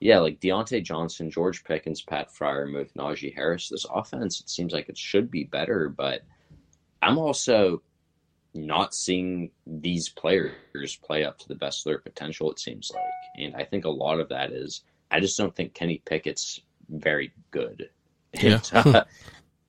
[0.00, 3.68] yeah, like Diontae Johnson, George Pickens, Pat Freiermuth, Najee Harris.
[3.68, 6.22] This offense, it seems like it should be better, but
[7.00, 7.82] I'm also
[8.54, 12.50] not seeing these players play up to the best of their potential.
[12.50, 13.02] It seems like,
[13.38, 17.32] and I think a lot of that is I just don't think Kenny Pickett's very
[17.50, 17.88] good.
[18.34, 18.60] Yeah.
[18.72, 19.04] And, uh,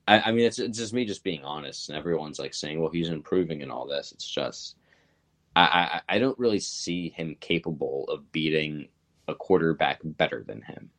[0.08, 2.89] I, I mean, it's, it's just me just being honest, and everyone's like saying, "Well,
[2.91, 4.76] he's improving and all this." It's just
[5.56, 8.88] I, I, I don't really see him capable of beating
[9.28, 10.89] a quarterback better than him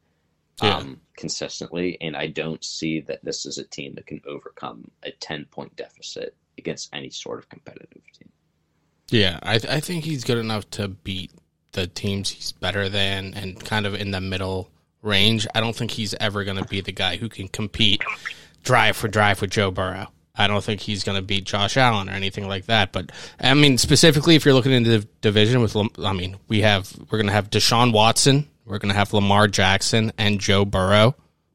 [0.63, 0.77] Yeah.
[0.77, 5.11] um, consistently, and I don't see that this is a team that can overcome a
[5.13, 8.31] ten point deficit against any sort of competitive team.
[9.09, 11.33] Yeah, I I think he's good enough to beat
[11.73, 14.71] the teams he's better than and kind of in the middle
[15.03, 15.47] range.
[15.55, 18.01] I don't think he's ever going to be the guy who can compete
[18.63, 20.07] drive for drive with Joe Burrow.
[20.37, 22.93] I don't think he's going to beat Josh Allen or anything like that.
[22.93, 26.93] But I mean, specifically, if you're looking into the division with, I mean, we have
[27.11, 31.15] we're going to have Deshaun Watson, we're going to have Lamar Jackson and Joe Burrow.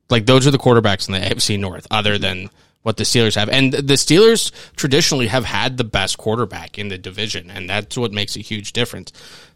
[0.09, 2.49] Like those are the quarterbacks in the AFC North, other than
[2.83, 3.49] what the Steelers have.
[3.49, 8.13] And the Steelers traditionally have had the best quarterback in the division, and that's what
[8.13, 9.11] makes a huge difference.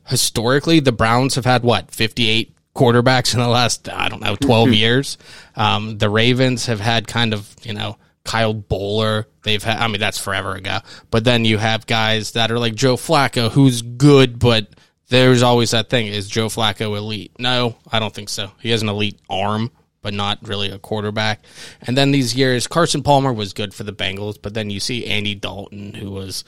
[0.07, 4.35] Historically, the Browns have had what fifty eight quarterbacks in the last I don't know
[4.35, 5.17] twelve years.
[5.55, 9.25] Um, the Ravens have had kind of you know Kyle Boller.
[9.43, 10.79] They've had I mean that's forever ago.
[11.11, 14.67] But then you have guys that are like Joe Flacco, who's good, but
[15.09, 17.31] there's always that thing: is Joe Flacco elite?
[17.39, 18.51] No, I don't think so.
[18.59, 21.43] He has an elite arm, but not really a quarterback.
[21.81, 25.05] And then these years, Carson Palmer was good for the Bengals, but then you see
[25.05, 26.43] Andy Dalton, who was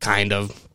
[0.00, 0.68] kind of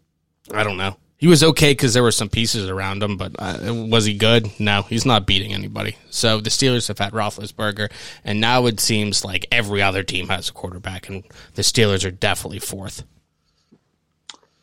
[0.53, 0.97] I don't know.
[1.21, 4.59] He was okay because there were some pieces around him, but uh, was he good?
[4.59, 5.95] No, he's not beating anybody.
[6.09, 7.91] So the Steelers have had Roethlisberger,
[8.25, 12.09] and now it seems like every other team has a quarterback, and the Steelers are
[12.09, 13.03] definitely fourth.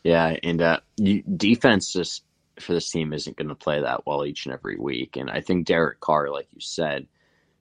[0.03, 2.25] Yeah, and uh, you, defense just
[2.59, 5.15] for this team isn't going to play that well each and every week.
[5.15, 7.07] And I think Derek Carr, like you said,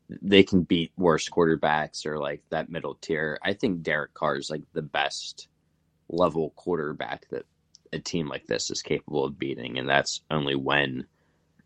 [0.08, 3.38] they can beat worse quarterbacks or like that middle tier.
[3.44, 5.46] I think Derek Carr is like the best
[6.08, 7.46] level quarterback that
[7.92, 11.06] a team like this is capable of beating, and that's only when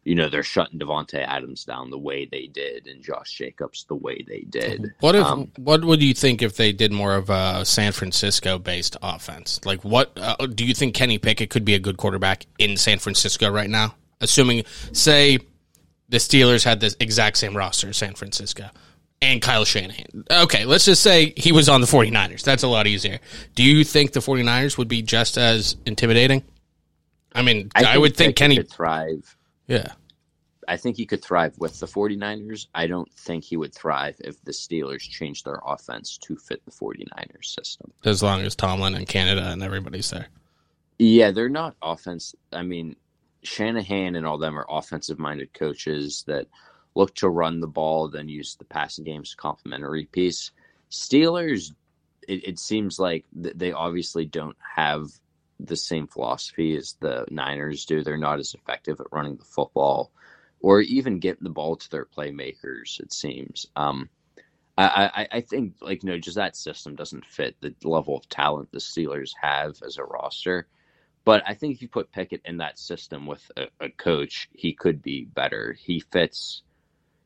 [0.05, 3.95] you know they're shutting Davante Adams down the way they did and Josh Jacobs the
[3.95, 4.93] way they did.
[5.01, 5.25] What if?
[5.25, 9.61] Um, what would you think if they did more of a San Francisco based offense?
[9.65, 12.99] Like, what uh, do you think Kenny Pickett could be a good quarterback in San
[12.99, 13.95] Francisco right now?
[14.21, 15.39] Assuming, say,
[16.09, 18.71] the Steelers had this exact same roster as San Francisco
[19.23, 20.25] and Kyle Shanahan.
[20.31, 22.43] Okay, let's just say he was on the 49ers.
[22.43, 23.21] That's a lot easier.
[23.55, 26.43] Do you think the 49ers would be just as intimidating?
[27.35, 28.57] I mean, I, would think Kenny.
[28.57, 29.37] could thrive.
[29.67, 29.93] Yeah.
[30.69, 32.67] I think he could thrive with the 49ers.
[32.75, 36.71] I don't think he would thrive if the Steelers changed their offense to fit the
[36.71, 37.93] 49ers system.
[38.05, 40.27] As long as Tomlin and Canada and everybody's there.
[40.99, 42.35] Yeah, they're not offense.
[42.53, 42.97] I mean,
[43.43, 46.47] Shanahan and all them are offensive minded coaches that
[46.95, 50.51] look to run the ball, then use the passing game as a complementary piece.
[50.91, 51.73] Steelers,
[52.29, 55.07] it, it seems like th- they obviously don't have
[55.59, 58.03] the same philosophy as the Niners do.
[58.03, 60.13] They're not as effective at running the football
[60.61, 63.67] or even getting the ball to their playmakers, it seems.
[63.77, 64.09] Um,
[64.79, 68.29] I, I, I think like you know just that system doesn't fit the level of
[68.29, 70.67] talent the Steelers have as a roster.
[71.25, 74.73] But I think if you put Pickett in that system with a, a coach, he
[74.73, 75.77] could be better.
[75.79, 76.63] He fits.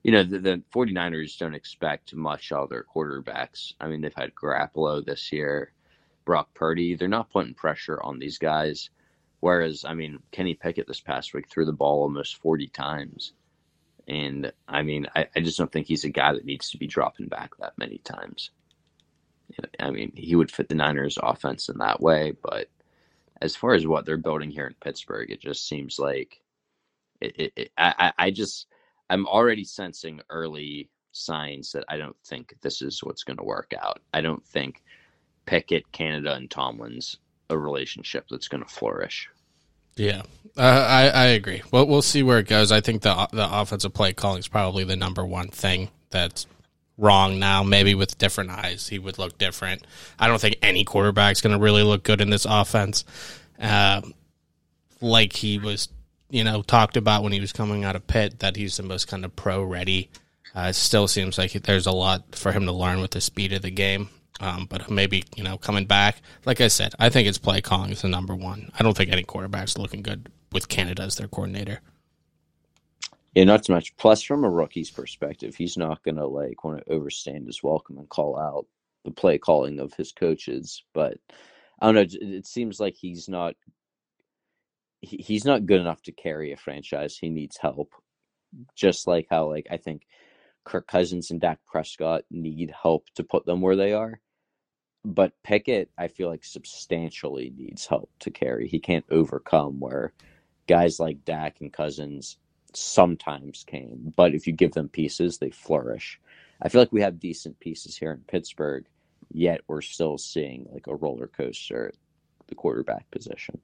[0.07, 3.73] You know, the, the 49ers don't expect much out of their quarterbacks.
[3.81, 5.73] I mean, they've had Garoppolo this year,
[6.25, 6.95] Brock Purdy.
[6.95, 8.91] They're not putting pressure on these guys.
[9.41, 13.33] Whereas, I mean, Kenny Pickett this past week threw the ball almost 40 times.
[14.07, 16.87] And I mean, I, I just don't think he's a guy that needs to be
[16.87, 18.53] dropping back that many times.
[19.81, 22.69] I mean, he would fit the Niners offense in that way, but
[23.43, 26.41] as far as what they're building here in Pittsburgh, it just seems like
[27.21, 28.69] it, it, it I, I I just
[29.11, 33.73] I'm already sensing early signs that I don't think this is what's going to work
[33.81, 34.01] out.
[34.13, 34.83] I don't think
[35.47, 39.29] Pickett, Canada, and Tomlin's a relationship that's going to flourish.
[39.97, 40.23] Yeah,
[40.59, 41.63] uh, I I agree.
[41.71, 42.71] Well, we'll see where it goes.
[42.71, 46.47] I think the the offensive play calling is probably the number one thing that's
[46.99, 47.63] wrong now.
[47.63, 49.87] Maybe with different eyes, he would look different.
[50.19, 53.05] I don't think any quarterback's going to really look good in this offense,
[53.59, 54.03] uh,
[55.01, 55.89] like he was,
[56.31, 58.41] you know, talked about when he was coming out of Pitt.
[58.41, 60.11] That he's the most kind of pro ready.
[60.55, 63.53] Uh, it still seems like there's a lot for him to learn with the speed
[63.53, 64.09] of the game.
[64.41, 67.91] Um, but maybe you know coming back, like I said, I think it's play calling
[67.91, 68.71] is the number one.
[68.79, 71.81] I don't think any quarterback's looking good with Canada as their coordinator.
[73.35, 73.95] Yeah, not too much.
[73.99, 77.99] Plus, from a rookie's perspective, he's not going to like want to overstand his welcome
[77.99, 78.67] and call out
[79.05, 80.83] the play calling of his coaches.
[80.95, 81.19] But
[81.81, 82.19] I don't know.
[82.37, 83.55] It seems like he's not
[85.01, 87.17] he's not good enough to carry a franchise.
[87.17, 87.93] He needs help.
[88.75, 90.07] Just like how like I think
[90.65, 94.21] Kirk Cousins and Dak Prescott need help to put them where they are.
[95.05, 98.67] But Pickett, I feel like substantially needs help to carry.
[98.67, 100.13] He can't overcome where
[100.67, 102.39] guys like Dak and Cousins
[102.75, 104.13] sometimes came.
[104.17, 106.21] But if you give them pieces, they flourish.
[106.61, 108.87] I feel like we have decent pieces here in Pittsburgh,
[109.31, 111.93] yet we're still seeing like a roller coaster
[112.41, 113.61] at the quarterback position.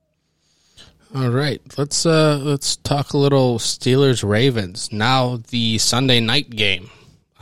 [1.15, 4.91] All right, let's uh let's talk a little Steelers Ravens.
[4.93, 6.91] Now the Sunday night game.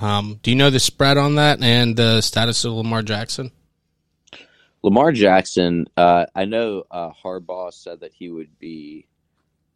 [0.00, 3.52] Um, do you know the spread on that and the status of Lamar Jackson?
[4.82, 9.06] Lamar Jackson, uh, I know uh, Harbaugh said that he would be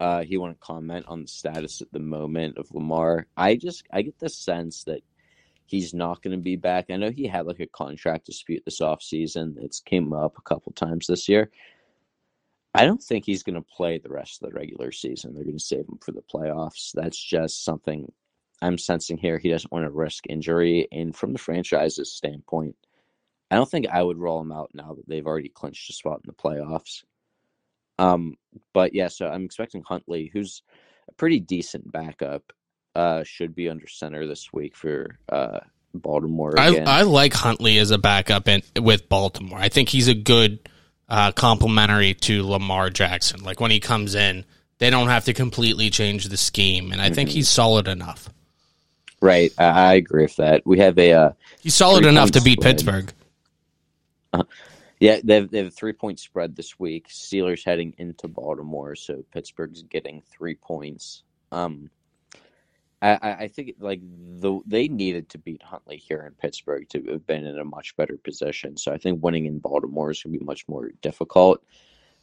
[0.01, 3.27] uh, he wouldn't comment on the status at the moment of Lamar.
[3.37, 5.03] I just I get the sense that
[5.67, 6.87] he's not going to be back.
[6.91, 9.55] I know he had like a contract dispute this offseason.
[9.59, 11.51] It's came up a couple times this year.
[12.75, 15.33] I don't think he's going to play the rest of the regular season.
[15.35, 16.91] They're going to save him for the playoffs.
[16.93, 18.11] That's just something
[18.61, 19.39] I'm sensing here.
[19.39, 20.89] He doesn't want to risk injury.
[20.91, 22.77] And from the franchise's standpoint,
[23.51, 26.23] I don't think I would roll him out now that they've already clinched a spot
[26.25, 27.05] in the playoffs.
[27.99, 28.35] Um,
[28.73, 30.63] but yeah, so I'm expecting Huntley, who's
[31.09, 32.53] a pretty decent backup,
[32.97, 35.61] uh, should be under center this week for uh,
[35.95, 36.59] Baltimore.
[36.59, 39.59] I, I like Huntley as a backup in, with Baltimore.
[39.59, 40.69] I think he's a good
[41.15, 43.45] uh, complementary to Lamar Jackson.
[43.45, 44.45] Like when he comes in,
[44.79, 47.37] they don't have to completely change the scheme, and I think mm-hmm.
[47.37, 48.29] he's solid enough.
[49.21, 50.67] Right, I, I, agree with that.
[50.67, 52.77] We have a uh, he's solid enough to beat spread.
[52.79, 53.13] Pittsburgh.
[54.33, 54.43] Uh,
[54.99, 57.07] yeah, they have, they have a three point spread this week.
[57.09, 61.23] Steelers heading into Baltimore, so Pittsburgh's getting three points.
[61.53, 61.91] Um,
[63.05, 67.27] I, I think like the they needed to beat Huntley here in Pittsburgh to have
[67.27, 68.77] been in a much better position.
[68.77, 71.63] So I think winning in Baltimore is going to be much more difficult.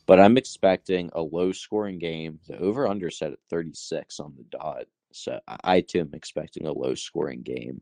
[0.08, 2.39] But I'm expecting a low scoring game.
[2.48, 4.86] The over under set at 36 on the dot.
[5.12, 7.82] So I too am expecting a low scoring game.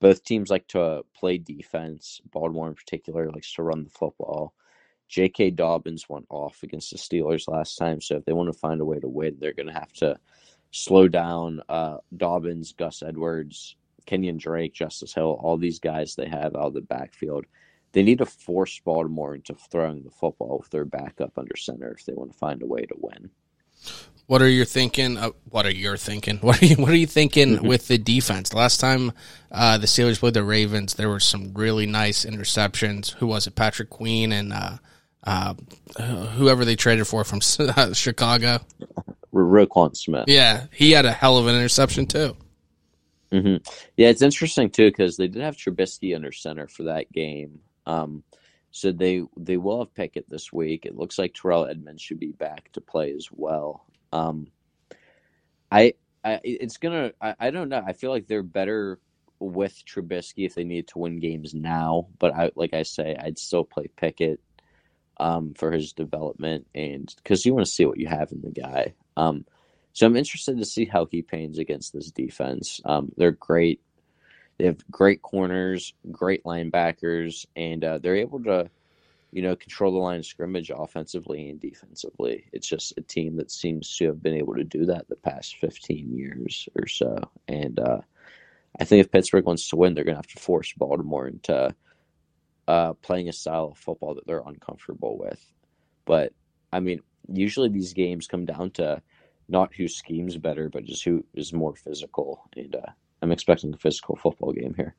[0.00, 2.20] Both teams like to uh, play defense.
[2.30, 4.54] Baltimore in particular likes to run the football.
[5.08, 5.52] J.K.
[5.52, 8.84] Dobbins went off against the Steelers last time, so if they want to find a
[8.84, 10.18] way to win, they're going to have to
[10.76, 16.54] slow down uh, Dobbins, Gus Edwards, Kenyon Drake, Justice Hill, all these guys they have
[16.54, 17.46] out of the backfield.
[17.92, 22.04] They need to force Baltimore into throwing the football with their backup under center if
[22.04, 23.30] they want to find a way to win.
[24.26, 25.16] What are you thinking?
[25.16, 26.36] Uh, what are you thinking?
[26.42, 28.52] What are you What are you thinking with the defense?
[28.52, 29.12] Last time
[29.50, 33.14] uh, the Steelers played the Ravens, there were some really nice interceptions.
[33.14, 33.54] Who was it?
[33.54, 34.76] Patrick Queen and uh,
[35.24, 35.54] uh
[36.36, 37.40] whoever they traded for from
[37.94, 38.60] Chicago.
[39.44, 40.24] Roquan Smith.
[40.28, 42.36] Yeah, he had a hell of an interception too.
[43.32, 43.56] Mm-hmm.
[43.96, 47.60] Yeah, it's interesting too because they did have Trubisky under center for that game.
[47.86, 48.22] Um,
[48.70, 50.86] so they they will have Pickett this week.
[50.86, 53.86] It looks like Terrell Edmunds should be back to play as well.
[54.12, 54.48] Um,
[55.70, 55.94] I,
[56.24, 57.82] I it's gonna I, I don't know.
[57.84, 59.00] I feel like they're better
[59.38, 62.08] with Trubisky if they need to win games now.
[62.18, 64.40] But I like I say, I'd still play Pickett
[65.18, 68.50] um, for his development and because you want to see what you have in the
[68.50, 68.94] guy.
[69.16, 69.44] Um,
[69.92, 72.80] so I'm interested to see how he pains against this defense.
[72.84, 73.80] Um, they're great.
[74.58, 78.70] They have great corners, great linebackers, and uh, they're able to,
[79.32, 82.44] you know, control the line of scrimmage offensively and defensively.
[82.52, 85.56] It's just a team that seems to have been able to do that the past
[85.56, 87.18] 15 years or so.
[87.48, 88.00] And uh,
[88.80, 91.74] I think if Pittsburgh wants to win, they're going to have to force Baltimore into
[92.68, 95.44] uh, playing a style of football that they're uncomfortable with.
[96.04, 96.32] But
[96.72, 99.02] I mean, usually these games come down to
[99.48, 102.48] not who schemes better, but just who is more physical.
[102.56, 102.90] And uh,
[103.22, 104.94] I'm expecting a physical football game here.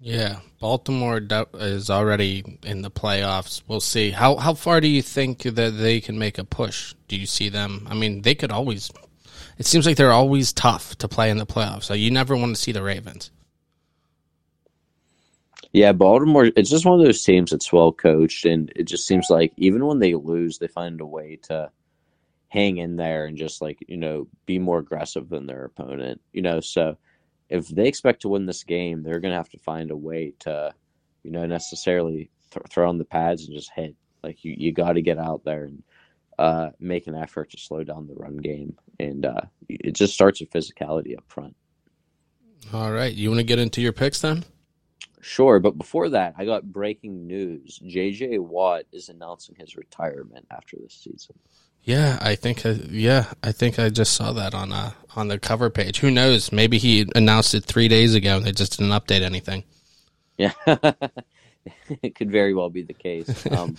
[0.00, 1.20] Yeah, Baltimore
[1.54, 3.62] is already in the playoffs.
[3.66, 4.10] We'll see.
[4.10, 6.94] How how far do you think that they can make a push?
[7.08, 7.86] Do you see them?
[7.88, 8.90] I mean, they could always.
[9.56, 11.84] It seems like they're always tough to play in the playoffs.
[11.84, 13.30] So you never want to see the Ravens.
[15.74, 16.52] Yeah, Baltimore.
[16.56, 19.84] It's just one of those teams that's well coached, and it just seems like even
[19.84, 21.68] when they lose, they find a way to
[22.46, 26.20] hang in there and just like you know be more aggressive than their opponent.
[26.32, 26.96] You know, so
[27.48, 30.32] if they expect to win this game, they're going to have to find a way
[30.40, 30.72] to,
[31.24, 33.96] you know, necessarily th- throw on the pads and just hit.
[34.22, 35.82] Like you, you got to get out there and
[36.38, 40.38] uh, make an effort to slow down the run game, and uh, it just starts
[40.38, 41.56] with physicality up front.
[42.72, 44.44] All right, you want to get into your picks then?
[45.24, 47.80] Sure, but before that, I got breaking news.
[47.82, 51.36] JJ Watt is announcing his retirement after this season.
[51.82, 52.66] Yeah, I think.
[52.66, 56.00] I, yeah, I think I just saw that on uh on the cover page.
[56.00, 56.52] Who knows?
[56.52, 59.64] Maybe he announced it three days ago and they just didn't update anything.
[60.36, 60.52] Yeah,
[62.02, 63.46] it could very well be the case.
[63.50, 63.78] Um,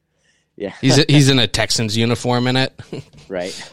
[0.56, 2.80] yeah, He's he's in a Texans uniform in it.
[3.28, 3.72] right.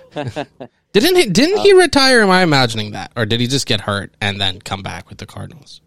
[0.91, 1.27] Didn't he?
[1.27, 2.19] Didn't he retire?
[2.21, 5.19] Am I imagining that, or did he just get hurt and then come back with
[5.19, 5.79] the Cardinals?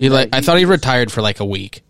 [0.00, 1.82] He No, like I thought he was- retired for like a week.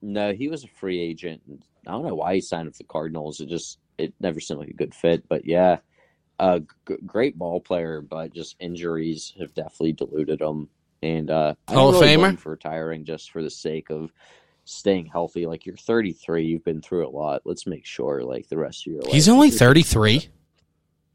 [0.00, 1.42] no, he was a free agent.
[1.86, 3.40] I don't know why he signed with the Cardinals.
[3.40, 5.28] It just it never seemed like a good fit.
[5.28, 5.78] But yeah,
[6.38, 10.68] a g- great ball player, but just injuries have definitely diluted him.
[11.02, 12.38] And uh, Hall of really Famer?
[12.38, 14.12] for retiring just for the sake of
[14.64, 15.46] staying healthy.
[15.46, 17.42] Like you're 33, you've been through a lot.
[17.44, 19.12] Let's make sure like the rest of your life.
[19.12, 20.28] He's only thirty three.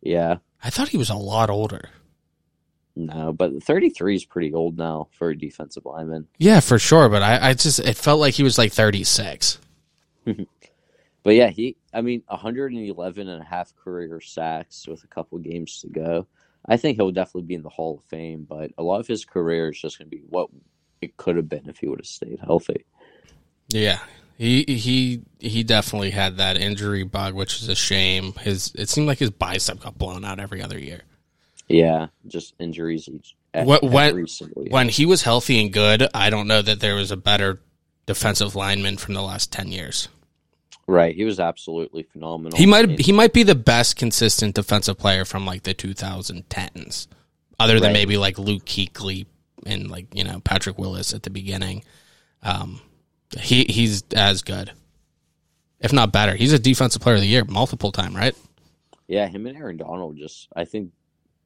[0.02, 1.90] Yeah, I thought he was a lot older.
[2.98, 6.28] No, but 33 is pretty old now for a defensive lineman.
[6.38, 7.10] Yeah, for sure.
[7.10, 9.60] But I, I just it felt like he was like thirty six.
[11.28, 15.82] But yeah, he, I mean, 111 and a half career sacks with a couple games
[15.82, 16.26] to go.
[16.66, 19.26] I think he'll definitely be in the Hall of Fame, but a lot of his
[19.26, 20.50] career is just going to be what
[21.02, 22.86] it could have been if he would have stayed healthy.
[23.68, 24.00] Yeah.
[24.38, 28.32] He he he definitely had that injury bug, which is a shame.
[28.36, 31.02] His it seemed like his bicep got blown out every other year.
[31.68, 34.72] Yeah, just injuries each What- when- every single year.
[34.72, 37.62] When he was healthy and good, I don't know that there was a better
[38.06, 40.08] defensive lineman from the last ten years.
[40.90, 42.58] right, he was absolutely phenomenal.
[42.58, 47.08] He might And- he might be the best consistent defensive player from like the 2010s,
[47.60, 47.94] other than Right.
[47.94, 49.26] maybe like Luke Kuechly
[49.66, 51.84] and like you know Patrick Willis at the beginning.
[52.42, 52.80] Um,
[53.42, 54.72] he he's as good,
[55.82, 56.36] if not better.
[56.36, 58.36] He's a defensive player of the year multiple time, right?
[59.10, 60.92] yeah, him and Aaron Donald just, I think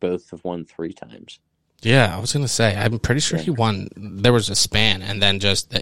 [0.02, 1.40] both have won three times.
[1.82, 2.76] Yeah, I was gonna say.
[2.76, 3.46] I'm pretty sure Yeah.
[3.46, 3.88] he won.
[3.96, 5.82] There was a span, and then just uh,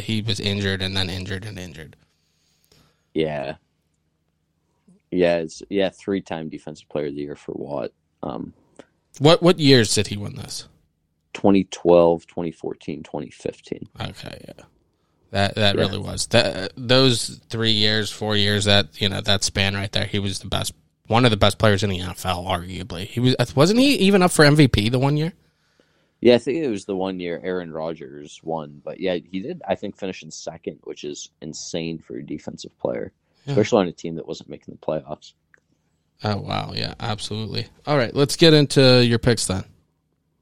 [0.00, 1.94] he was injured, and then injured and injured.
[3.14, 3.56] Yeah.
[5.10, 7.92] Yeah, it's yeah, three time defensive player of the year for Watt.
[8.22, 8.54] Um
[9.18, 10.68] What what years did he win this?
[11.34, 13.88] 2012, 2014, 2015.
[14.00, 14.64] Okay, yeah.
[15.30, 15.80] That that Yeah.
[15.80, 20.06] really was that those three years, four years that you know that span right there.
[20.06, 20.72] He was the best,
[21.08, 23.06] one of the best players in the NFL, arguably.
[23.06, 25.32] He was wasn't he even up for MVP the one year?
[26.20, 29.62] Yeah, I think it was the one year Aaron Rodgers won, but yeah, he did
[29.68, 33.12] I think finish in second, which is insane for a defensive player,
[33.44, 33.52] Yeah.
[33.52, 35.34] especially on a team that wasn't making the playoffs.
[36.24, 37.66] Oh wow, yeah, absolutely.
[37.86, 39.64] All right, let's get into your picks then.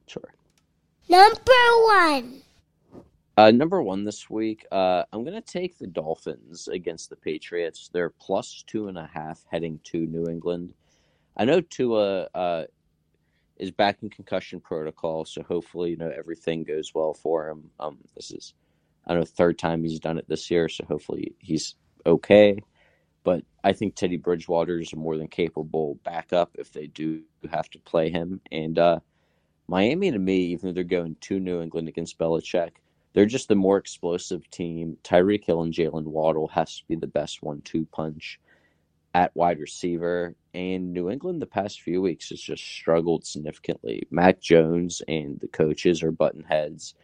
[0.06, 0.32] Sure.
[1.08, 1.52] Number
[1.86, 2.40] one.
[3.36, 7.90] Uh, number one this week, uh, I'm going to take the Dolphins against the Patriots.
[7.92, 10.72] They're plus two and a half heading to New England.
[11.36, 12.64] I know Tua uh,
[13.56, 17.70] is back in concussion protocol, so hopefully, you know, everything goes well for him.
[17.80, 18.54] Um, this is,
[19.06, 21.74] I know, third time he's done it this year, so hopefully he's
[22.06, 22.56] okay.
[23.24, 27.68] But I think Teddy Bridgewater is a more than capable backup if they do have
[27.70, 28.40] to play him.
[28.52, 29.00] And uh,
[29.66, 32.72] Miami, to me, even though they're going to New England against Belichick,
[33.14, 34.98] they're just the more explosive team.
[35.02, 38.40] Tyreek Hill and Jaylen Waddle has to be the best one-two punch
[39.14, 40.34] at wide receiver.
[40.52, 44.06] And New England, the past few weeks, has just struggled significantly.
[44.10, 46.94] Mac Jones and the coaches are button heads.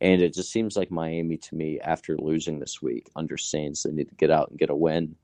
[0.00, 4.08] And it just seems like Miami, to me, after losing this week, understands they need
[4.08, 5.14] to get out and get a win.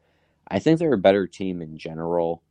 [0.46, 2.42] I think they're a better team in general.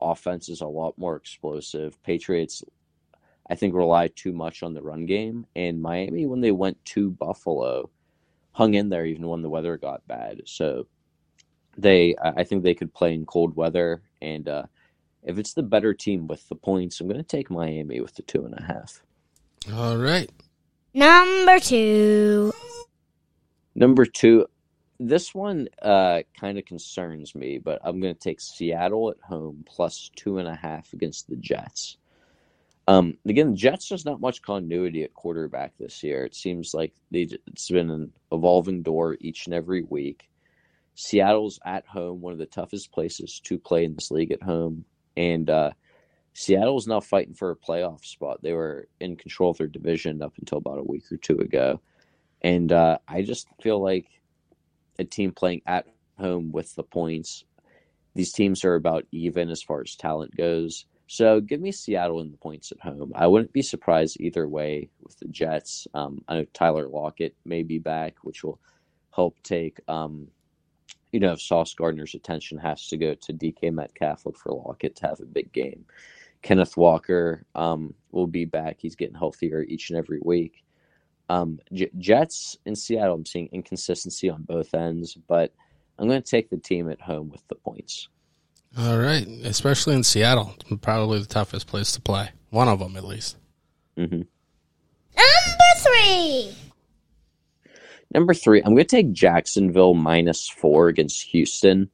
[0.00, 2.02] Offense is a lot more explosive.
[2.02, 2.64] Patriots
[3.48, 5.46] I think rely too much on the run game.
[5.54, 7.90] And Miami, when they went to Buffalo,
[8.52, 10.42] hung in there even when the weather got bad.
[10.46, 10.86] So
[11.76, 14.02] they, I I think they could play in cold weather.
[14.22, 14.64] And uh,
[15.22, 18.22] if it's the better team with the points, I'm going to take Miami with the
[18.22, 19.02] two and a half.
[19.74, 20.30] All right,
[20.94, 22.52] Number two.
[23.74, 24.46] Number two,
[25.00, 29.64] this one uh, kind of concerns me, but I'm going to take Seattle at home
[29.66, 31.96] plus two and a half against the Jets.
[32.86, 36.24] Um, again, Jets just not much continuity at quarterback this year.
[36.24, 40.28] It seems like they it's been an evolving door each and every week.
[40.94, 44.84] Seattle's at home, one of the toughest places to play in this league at home,
[45.16, 45.70] and uh,
[46.34, 48.42] Seattle's now fighting for a playoff spot.
[48.42, 51.80] They were in control of their division up until about a week or two ago.
[52.42, 54.06] And uh, I just feel like
[54.98, 55.86] a team playing at
[56.18, 57.44] home with the points,
[58.14, 60.86] these teams are about even as far as talent goes.
[61.06, 63.12] So give me Seattle in the points at home.
[63.14, 65.86] I wouldn't be surprised either way with the Jets.
[65.94, 68.58] Um, I know Tyler Lockett may be back, which will
[69.14, 70.28] help take, um,
[71.12, 74.96] you know, if Sauce Gardner's attention has to go to DK Metcalf, look for Lockett
[74.96, 75.84] to have a big game.
[76.42, 78.76] Kenneth Walker um, will be back.
[78.80, 80.64] He's getting healthier each and every week.
[81.28, 85.52] Um, J- Jets in Seattle, I'm seeing inconsistency on both ends, but
[85.98, 88.08] I'm going to take the team at home with the points.
[88.76, 92.30] All right, especially in Seattle, probably the toughest place to play.
[92.50, 93.36] One of them, at least.
[93.96, 94.22] Mm-hmm.
[95.16, 96.56] Number three.
[98.12, 101.88] Number three, I'm going to take Jacksonville minus four against Houston.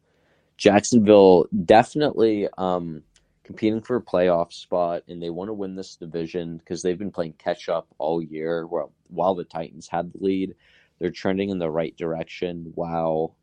[0.57, 3.03] Jacksonville definitely um,
[3.45, 7.11] competing for a playoff spot, and they want to win this division because they've been
[7.11, 8.67] playing catch up all year.
[8.67, 10.55] While while the Titans had the lead,
[10.99, 13.35] they're trending in the right direction, while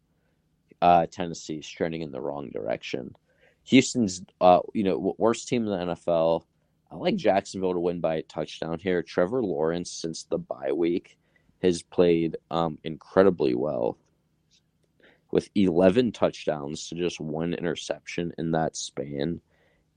[0.82, 3.16] uh, Tennessee is trending in the wrong direction.
[3.68, 6.44] Houston's, uh, you know, worst team in the NFL.
[6.90, 9.04] I like Jacksonville to win by a touchdown here.
[9.04, 11.18] Trevor Lawrence, since the bye week,
[11.62, 13.98] has played um, incredibly well
[15.32, 19.42] with 11 touchdowns to just one interception in that span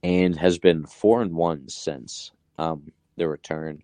[0.03, 3.81] and has been 4 and 1 since um, the return.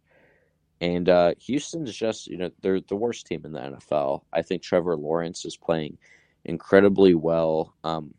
[0.82, 4.24] And uh, Houston's just, you know, they're the worst team in the NFL.
[4.34, 5.98] I think Trevor Lawrence is playing
[6.44, 7.74] incredibly well.
[7.86, 8.14] Um,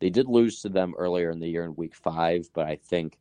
[0.00, 3.18] they did lose to them earlier in the year in week five, but I think,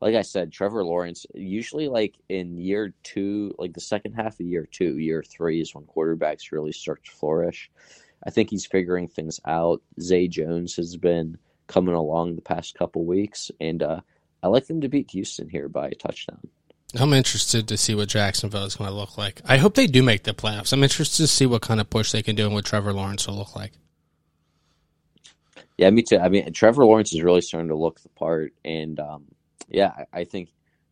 [0.00, 4.46] like I said, Trevor Lawrence, usually like in year two, like the second half of
[4.46, 7.70] year two, year three is when quarterbacks really start to flourish.
[8.24, 9.82] I think he's figuring things out.
[10.00, 14.00] Zay Jones has been coming along the past couple weeks, and uh,
[14.42, 16.40] I like them to beat Houston here by a touchdown.
[16.94, 19.40] I'm interested to see what Jacksonville is going to look like.
[19.46, 20.72] I hope they do make the playoffs.
[20.72, 23.26] I'm interested to see what kind of push they can do and what Trevor Lawrence
[23.26, 23.72] will look like.
[25.82, 26.18] Yeah, me too.
[26.18, 29.24] I mean, Trevor Lawrence is really starting to look the part, and um,
[29.68, 30.50] yeah, I, I think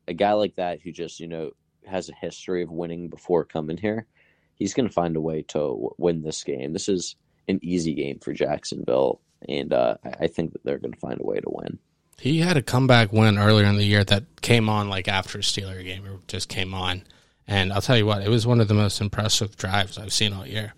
[0.08, 1.52] a guy like that who just you know
[1.86, 4.08] has a history of winning before coming here,
[4.56, 6.72] he's going to find a way to w- win this game.
[6.72, 7.14] This is
[7.46, 11.24] an easy game for Jacksonville, and uh, I, think that they're going to find a
[11.24, 11.78] way to win.
[12.18, 15.42] He had a comeback win earlier in the year that came on like after a
[15.42, 16.04] Steeler game.
[16.04, 17.04] It just came on,
[17.46, 20.32] and I'll tell you what, it was one of the most impressive drives I've seen
[20.32, 20.74] all year.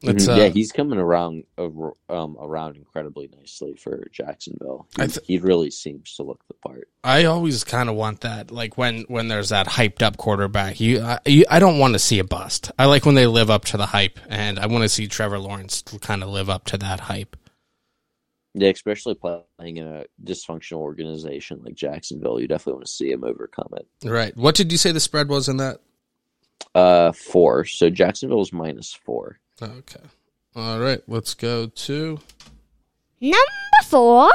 [0.00, 0.32] It's, Mhm.
[0.32, 1.68] uh, yeah, he's coming around uh,
[2.08, 4.86] um, around incredibly nicely for Jacksonville.
[4.96, 6.88] He, th- he really seems to look the part.
[7.02, 10.78] I always kind of want that, like when when there's that hyped up quarterback.
[10.78, 12.70] You, I, you, I don't want to see a bust.
[12.78, 15.40] I like when they live up to the hype, and I want to see Trevor
[15.40, 17.36] Lawrence kind of live up to that hype.
[18.54, 23.24] Yeah, especially playing in a dysfunctional organization like Jacksonville, you definitely want to see him
[23.24, 23.86] overcome it.
[24.08, 24.36] Right.
[24.36, 25.80] What did you say the spread was in that?
[26.74, 27.64] Uh, four.
[27.64, 29.38] So Jacksonville's minus four.
[29.60, 30.00] Okay.
[30.54, 31.00] All right.
[31.08, 32.18] Let's go to.
[33.20, 33.36] Number
[33.86, 34.30] four.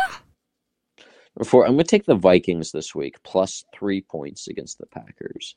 [1.36, 4.86] Number four, I'm going to take the Vikings this week, plus three points against the
[4.86, 5.56] Packers.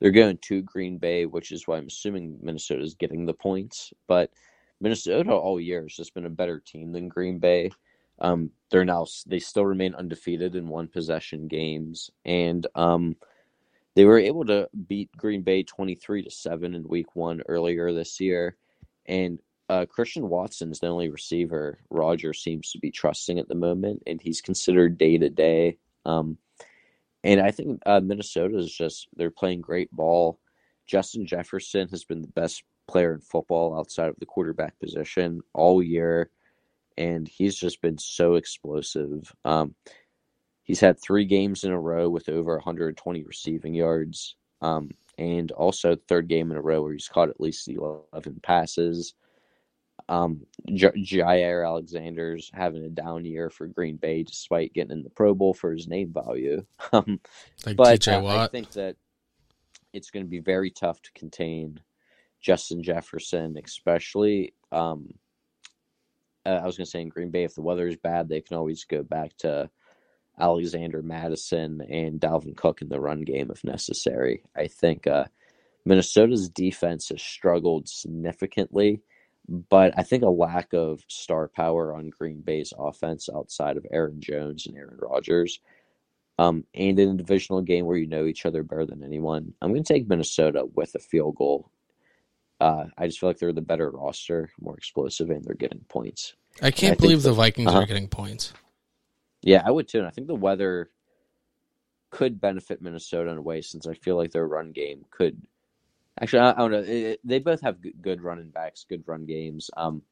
[0.00, 3.92] They're going to Green Bay, which is why I'm assuming Minnesota is getting the points.
[4.08, 4.30] But
[4.80, 7.70] Minnesota all year has just been a better team than Green Bay.
[8.18, 13.16] Um, they're now they still remain undefeated in one possession games, and um,
[13.94, 18.20] they were able to beat Green Bay 23 to seven in Week One earlier this
[18.20, 18.56] year.
[19.06, 19.38] And
[19.68, 24.20] uh, Christian Watson's the only receiver Roger seems to be trusting at the moment, and
[24.20, 25.78] he's considered day to day.
[26.04, 26.38] Um,
[27.22, 30.38] and I think uh, Minnesota is just they're playing great ball.
[30.86, 35.82] Justin Jefferson has been the best player in football outside of the quarterback position all
[35.82, 36.30] year,
[36.98, 39.34] and he's just been so explosive.
[39.46, 39.74] Um,
[40.62, 45.96] he's had three games in a row with over 120 receiving yards, um, and also
[45.96, 49.14] third game in a row where he's caught at least 11 passes.
[50.08, 55.10] Um, J- Jaire Alexander's having a down year for Green Bay despite getting in the
[55.10, 56.64] Pro Bowl for his name value.
[56.92, 57.20] Um,
[57.64, 58.96] Like but uh, I think that
[59.92, 61.80] it's going to be very tough to contain
[62.40, 64.52] Justin Jefferson, especially.
[64.70, 65.14] Um,
[66.44, 68.42] uh, I was going to say in Green Bay, if the weather is bad, they
[68.42, 69.70] can always go back to
[70.38, 74.42] Alexander Mattison and Dalvin Cook in the run game if necessary.
[74.56, 75.26] I think uh,
[75.84, 79.00] Minnesota's defense has struggled significantly,
[79.48, 84.20] but I think a lack of star power on Green Bay's offense outside of Aaron
[84.20, 85.60] Jones and Aaron Rodgers
[86.38, 89.70] um, and in a divisional game where you know each other better than anyone, I'm
[89.70, 91.70] going to take Minnesota with a field goal.
[92.60, 96.34] Uh, I just feel like they're the better roster, more explosive, and they're getting points.
[96.62, 97.80] I can't think believe that- the Vikings uh-huh.
[97.80, 98.52] are getting points.
[99.44, 99.98] Yeah, I would too.
[99.98, 100.90] And I think the weather
[102.10, 105.42] could benefit Minnesota in a way since I feel like their run game could.
[106.20, 106.78] Actually, I, I don't know.
[106.80, 109.70] It, it- they both have good, good running backs, good run games.
[109.76, 110.02] Um,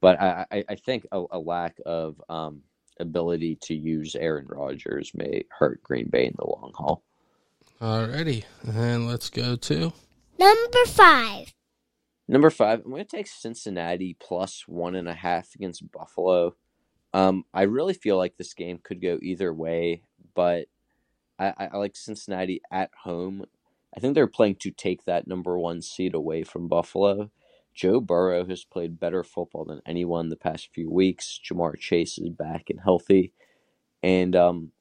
[0.00, 2.62] but I, I, I think a, a lack of um,
[3.00, 7.02] ability to use Aaron Rodgers may hurt Green Bay in the long haul.
[7.80, 9.92] Alrighty, and let's go to
[10.38, 11.52] Number five.
[12.28, 16.54] Number five, I'm going to take Cincinnati plus one and a half against Buffalo.
[17.14, 20.02] Um, I really feel like this game could go either way,
[20.34, 20.66] but
[21.38, 23.44] I, I, like Cincinnati at home.
[23.94, 27.30] I think they're playing to take that number one seed away from Buffalo.
[27.74, 31.38] Joe Burrow has played better football than anyone the past few weeks.
[31.44, 33.32] Ja'Marr Chase is back and healthy,
[34.02, 34.72] and um,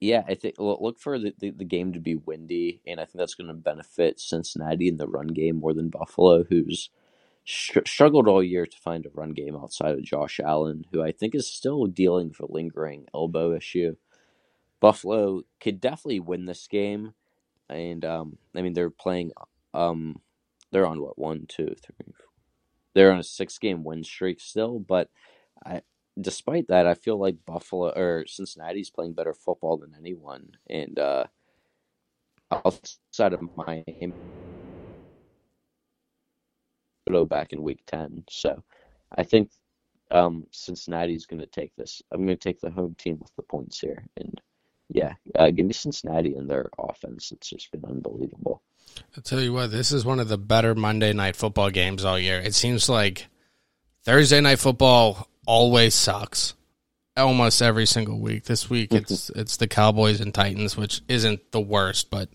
[0.00, 3.16] yeah, I think look for the, the, the, game to be windy, and I think
[3.18, 6.88] that's going to benefit Cincinnati in the run game more than Buffalo, who's
[7.48, 11.12] str- struggled all year to find a run game outside of Josh Allen, who I
[11.12, 13.96] think is still dealing with a lingering elbow issue.
[14.80, 17.14] Buffalo could definitely win this game,
[17.68, 19.32] and um, I mean they're playing
[19.74, 20.20] um,
[20.70, 22.12] they're on what one, two, three.
[22.94, 25.08] They're on a six-game win streak still, but
[25.64, 25.82] I,
[26.20, 31.24] despite that, I feel like Buffalo or Cincinnati's playing better football than anyone, and uh,
[32.50, 34.12] outside of Miami,
[37.24, 38.24] back in Week Ten.
[38.28, 38.62] So,
[39.16, 39.50] I think
[40.10, 42.02] um, Cincinnati's going to take this.
[42.12, 44.40] I'm going to take the home team with the points here, and
[44.88, 47.32] yeah, uh, give me Cincinnati and their offense.
[47.32, 48.62] It's just been unbelievable.
[49.16, 52.18] I'll tell you what, this is one of the better Monday night football games all
[52.18, 52.40] year.
[52.40, 53.28] It seems like
[54.02, 56.54] Thursday night football always sucks.
[57.16, 58.44] Almost every single week.
[58.44, 62.28] This week it's it's the Cowboys and Titans, which isn't the worst, but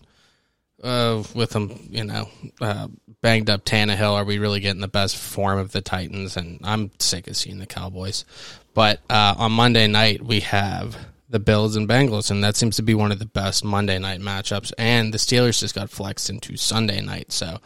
[0.84, 2.28] uh, with them, you know,
[2.60, 2.88] uh,
[3.22, 6.36] banged up Tannehill, are we really getting the best form of the Titans?
[6.36, 8.24] And I'm sick of seeing the Cowboys.
[8.74, 10.96] But uh, on Monday night we have
[11.30, 14.20] the Bills and Bengals, and that seems to be one of the best Monday night
[14.20, 14.72] matchups.
[14.76, 17.58] And the Steelers just got flexed into Sunday night, so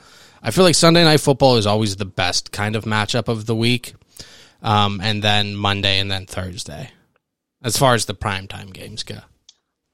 [0.43, 3.57] I feel like Sunday night football is always the best kind of matchup of the
[3.57, 3.95] week,
[4.63, 6.91] um, and then Monday and then Thursday,
[7.63, 9.19] as far as the primetime games go.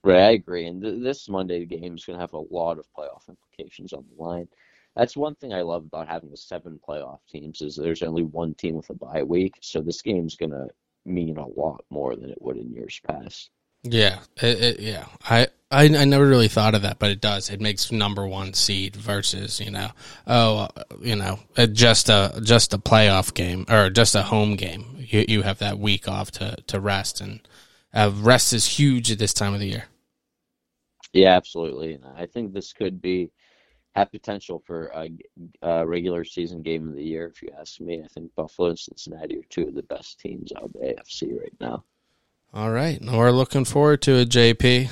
[0.05, 0.67] Right, I agree.
[0.67, 4.05] And th- this Monday game is going to have a lot of playoff implications on
[4.15, 4.49] the line.
[4.95, 8.55] That's one thing I love about having the seven playoff teams is there's only one
[8.55, 10.69] team with a bye week, so this game's going to
[11.07, 13.51] mean a lot more than it would in years past.
[13.83, 15.07] Yeah, it, it, yeah.
[15.29, 17.51] I, I I never really thought of that, but it does.
[17.51, 19.91] It makes number one seed versus you know,
[20.27, 21.41] oh, uh, you know,
[21.73, 24.97] just a just a playoff game or just a home game.
[24.99, 27.47] You you have that week off to to rest, and
[27.93, 29.85] uh, rest is huge at this time of the year.
[31.15, 31.99] Yeah, absolutely.
[32.17, 33.31] I think this could be
[33.95, 35.09] have potential for a,
[35.63, 37.29] a, regular season game of the year.
[37.29, 40.53] If you ask me, I think Buffalo and Cincinnati are two of the best teams
[40.57, 41.85] out of the AFC right now.
[42.53, 43.01] All right.
[43.01, 44.91] We're looking forward to it, JP.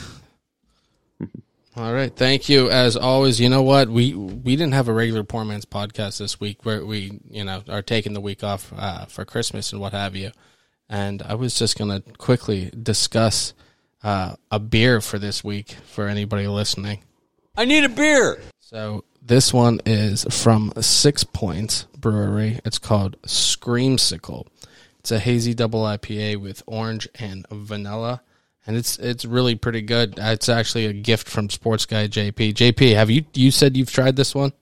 [1.76, 2.14] All right.
[2.14, 2.70] Thank you.
[2.70, 3.88] As always, you know what?
[3.88, 7.62] We we didn't have a regular Poor Man's podcast this week where we, you know,
[7.68, 10.30] are taking the week off uh, for Christmas and what have you.
[10.88, 13.54] And I was just going to quickly discuss
[14.02, 17.02] uh, a beer for this week for anybody listening.
[17.56, 18.40] I need a beer.
[18.60, 22.60] So this one is from Six Points Brewery.
[22.64, 24.46] It's called Screamsicle.
[24.98, 28.22] It's a hazy double IPA with orange and vanilla,
[28.66, 30.14] and it's it's really pretty good.
[30.16, 32.54] It's actually a gift from Sports Guy JP.
[32.54, 34.52] JP, have you you said you've tried this one?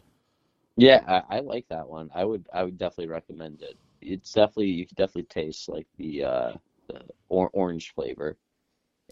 [0.76, 2.10] Yeah, I, I like that one.
[2.14, 3.76] I would I would definitely recommend it.
[4.00, 6.52] It's definitely you can definitely taste like the uh,
[6.88, 8.38] the or, orange flavor,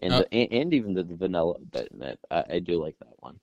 [0.01, 0.19] and oh.
[0.19, 2.19] the, and, and, even the, the vanilla bit in it.
[2.29, 3.39] I, I do like that one.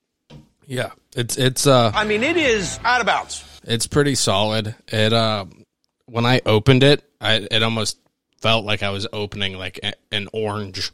[0.66, 1.66] Yeah, it's it's.
[1.66, 3.44] uh I mean, it is out of bounds.
[3.64, 4.74] It's pretty solid.
[4.88, 5.46] It uh,
[6.06, 7.98] when I opened it, I, it almost
[8.40, 10.92] felt like I was opening like a, an orange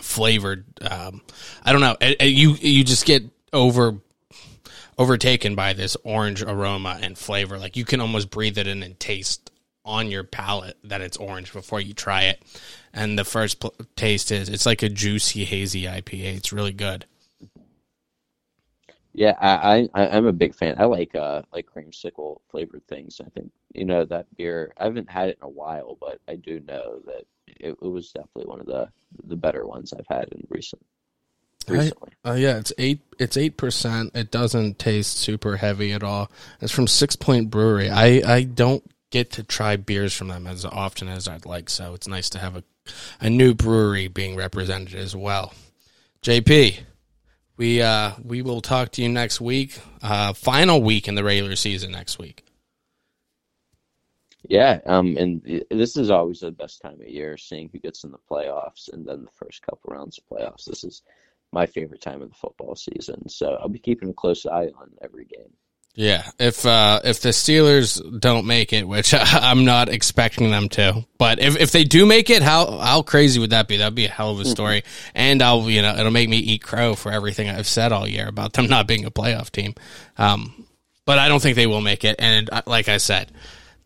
[0.00, 0.64] flavored.
[0.80, 1.22] Um,
[1.62, 1.96] I don't know.
[2.00, 3.96] It, it, you you just get over
[4.98, 7.58] overtaken by this orange aroma and flavor.
[7.58, 9.50] Like you can almost breathe it in and taste
[9.84, 12.42] on your palate that it's orange before you try it.
[12.96, 16.36] And the first pl- taste is it's like a juicy hazy IPA.
[16.36, 17.04] It's really good.
[19.12, 20.76] Yeah, I, I I'm a big fan.
[20.78, 23.20] I like uh like creamsicle flavored things.
[23.24, 24.72] I think you know that beer.
[24.78, 28.12] I haven't had it in a while, but I do know that it, it was
[28.12, 28.88] definitely one of the
[29.24, 30.82] the better ones I've had in recent
[31.68, 32.12] recently.
[32.24, 33.00] uh, yeah, it's eight.
[33.18, 34.12] It's eight percent.
[34.14, 36.30] It doesn't taste super heavy at all.
[36.60, 37.90] It's from Sixpoint Brewery.
[37.90, 41.94] I I don't get to try beers from them as often as I'd like, so
[41.94, 42.64] it's nice to have a
[43.20, 45.52] a new brewery being represented as well.
[46.22, 46.80] JP.
[47.56, 49.78] We uh we will talk to you next week.
[50.02, 52.46] Uh final week in the regular season next week.
[54.48, 58.12] Yeah, um, and this is always the best time of year, seeing who gets in
[58.12, 60.64] the playoffs, and then the first couple rounds of playoffs.
[60.64, 61.02] This is
[61.52, 64.92] my favorite time of the football season, so I'll be keeping a close eye on
[65.02, 65.52] every game.
[65.98, 71.06] Yeah, if uh, if the Steelers don't make it, which I'm not expecting them to,
[71.16, 73.78] but if, if they do make it, how how crazy would that be?
[73.78, 74.84] That'd be a hell of a story,
[75.14, 78.28] and I'll you know it'll make me eat crow for everything I've said all year
[78.28, 79.74] about them not being a playoff team.
[80.18, 80.66] Um,
[81.06, 83.32] but I don't think they will make it, and uh, like I said,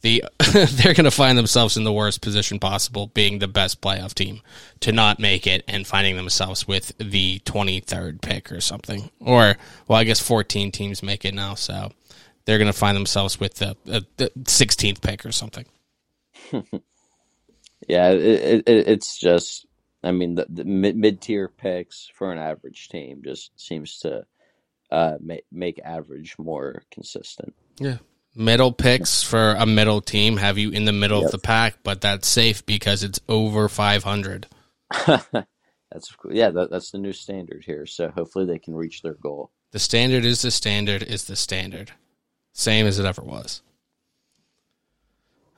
[0.00, 4.14] the they're going to find themselves in the worst position possible, being the best playoff
[4.14, 4.40] team
[4.80, 9.10] to not make it and finding themselves with the 23rd pick or something.
[9.20, 9.56] Or,
[9.86, 11.92] well, I guess 14 teams make it now, so
[12.44, 15.66] they're going to find themselves with the, uh, the 16th pick or something.
[17.88, 19.66] Yeah, it, it, it's just,
[20.04, 24.26] I mean, the, the mid tier picks for an average team just seems to
[24.90, 27.54] uh, make, make average more consistent.
[27.78, 27.96] Yeah.
[28.36, 31.26] Middle picks for a middle team have you in the middle Yep.
[31.26, 34.46] of the pack, but that's safe because it's over 500.
[35.06, 36.32] that's cool.
[36.32, 37.86] yeah, that, that's the new standard here.
[37.86, 39.50] So hopefully they can reach their goal.
[39.72, 41.92] The standard is the standard is the standard.
[42.60, 43.62] Same as it ever was.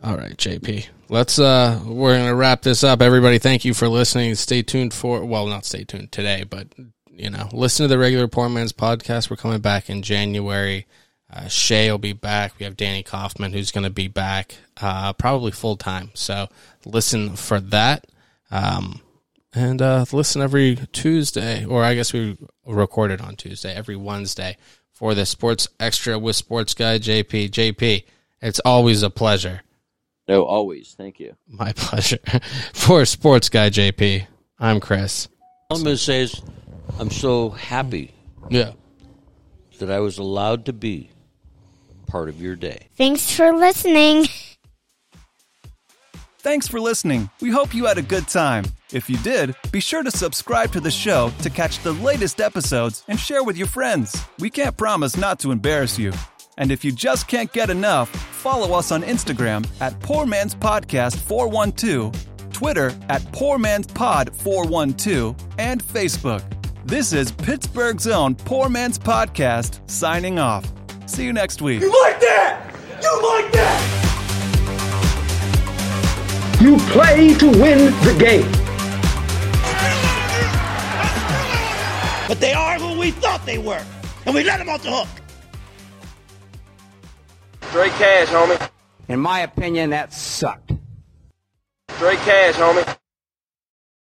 [0.05, 0.87] All right, JP.
[1.09, 3.03] Let's uh we're going to wrap this up.
[3.03, 4.37] Everybody, thank you for listening.
[4.37, 6.69] Stay tuned for well, not stay tuned today, but
[7.11, 9.31] you know, listen to the regular Poor Man's podcast.
[9.31, 10.87] We're coming back in January.
[11.29, 12.55] Uh, Shay will be back.
[12.61, 16.11] We have Danny Kaufman who's going to be back, uh, probably full time.
[16.15, 16.49] So
[16.85, 18.07] listen for that.
[18.53, 19.01] Um,
[19.53, 24.57] and uh, listen every Tuesday, or I guess we record it on Tuesday, every Wednesday
[25.03, 27.51] for the Sports Extra with Sports Guy JP.
[27.51, 28.05] JP,
[28.41, 29.63] it's always a pleasure.
[30.29, 30.95] No, always.
[30.97, 31.35] Thank you.
[31.49, 32.21] My pleasure.
[32.73, 34.25] for Sports Guy JP,
[34.61, 35.27] I'm Chris.
[35.71, 36.41] All I'm going to say is
[37.01, 38.15] I'm so happy
[38.49, 38.75] Yeah.
[39.81, 41.11] that I was allowed to be
[42.07, 42.87] part of your day.
[42.97, 44.27] Thanks for listening.
[46.43, 47.31] Thanks for listening.
[47.41, 48.65] We hope you had a good time.
[48.93, 53.05] If you did, be sure to subscribe to the show to catch the latest episodes
[53.07, 54.21] and share with your friends.
[54.41, 56.13] We can't promise not to embarrass you.
[56.59, 61.17] And if you just can't get enough, follow us on Instagram at Poor Man's Podcast
[61.21, 66.43] 412, Twitter at Poor Man's Pod 412, and Facebook.
[66.85, 70.73] This is Pittsburgh's own Poor Man's Podcast signing off.
[71.07, 71.83] See you next week.
[71.83, 72.75] You like that?
[73.01, 74.02] You like that?
[76.63, 78.49] You play to win the game.
[82.29, 83.85] But they are who we thought they were.
[84.27, 85.09] And we let them off the hook.
[87.71, 88.71] Straight cash, homie.
[89.09, 90.71] In my opinion, that sucked.
[91.97, 92.97] Straight cash, homie.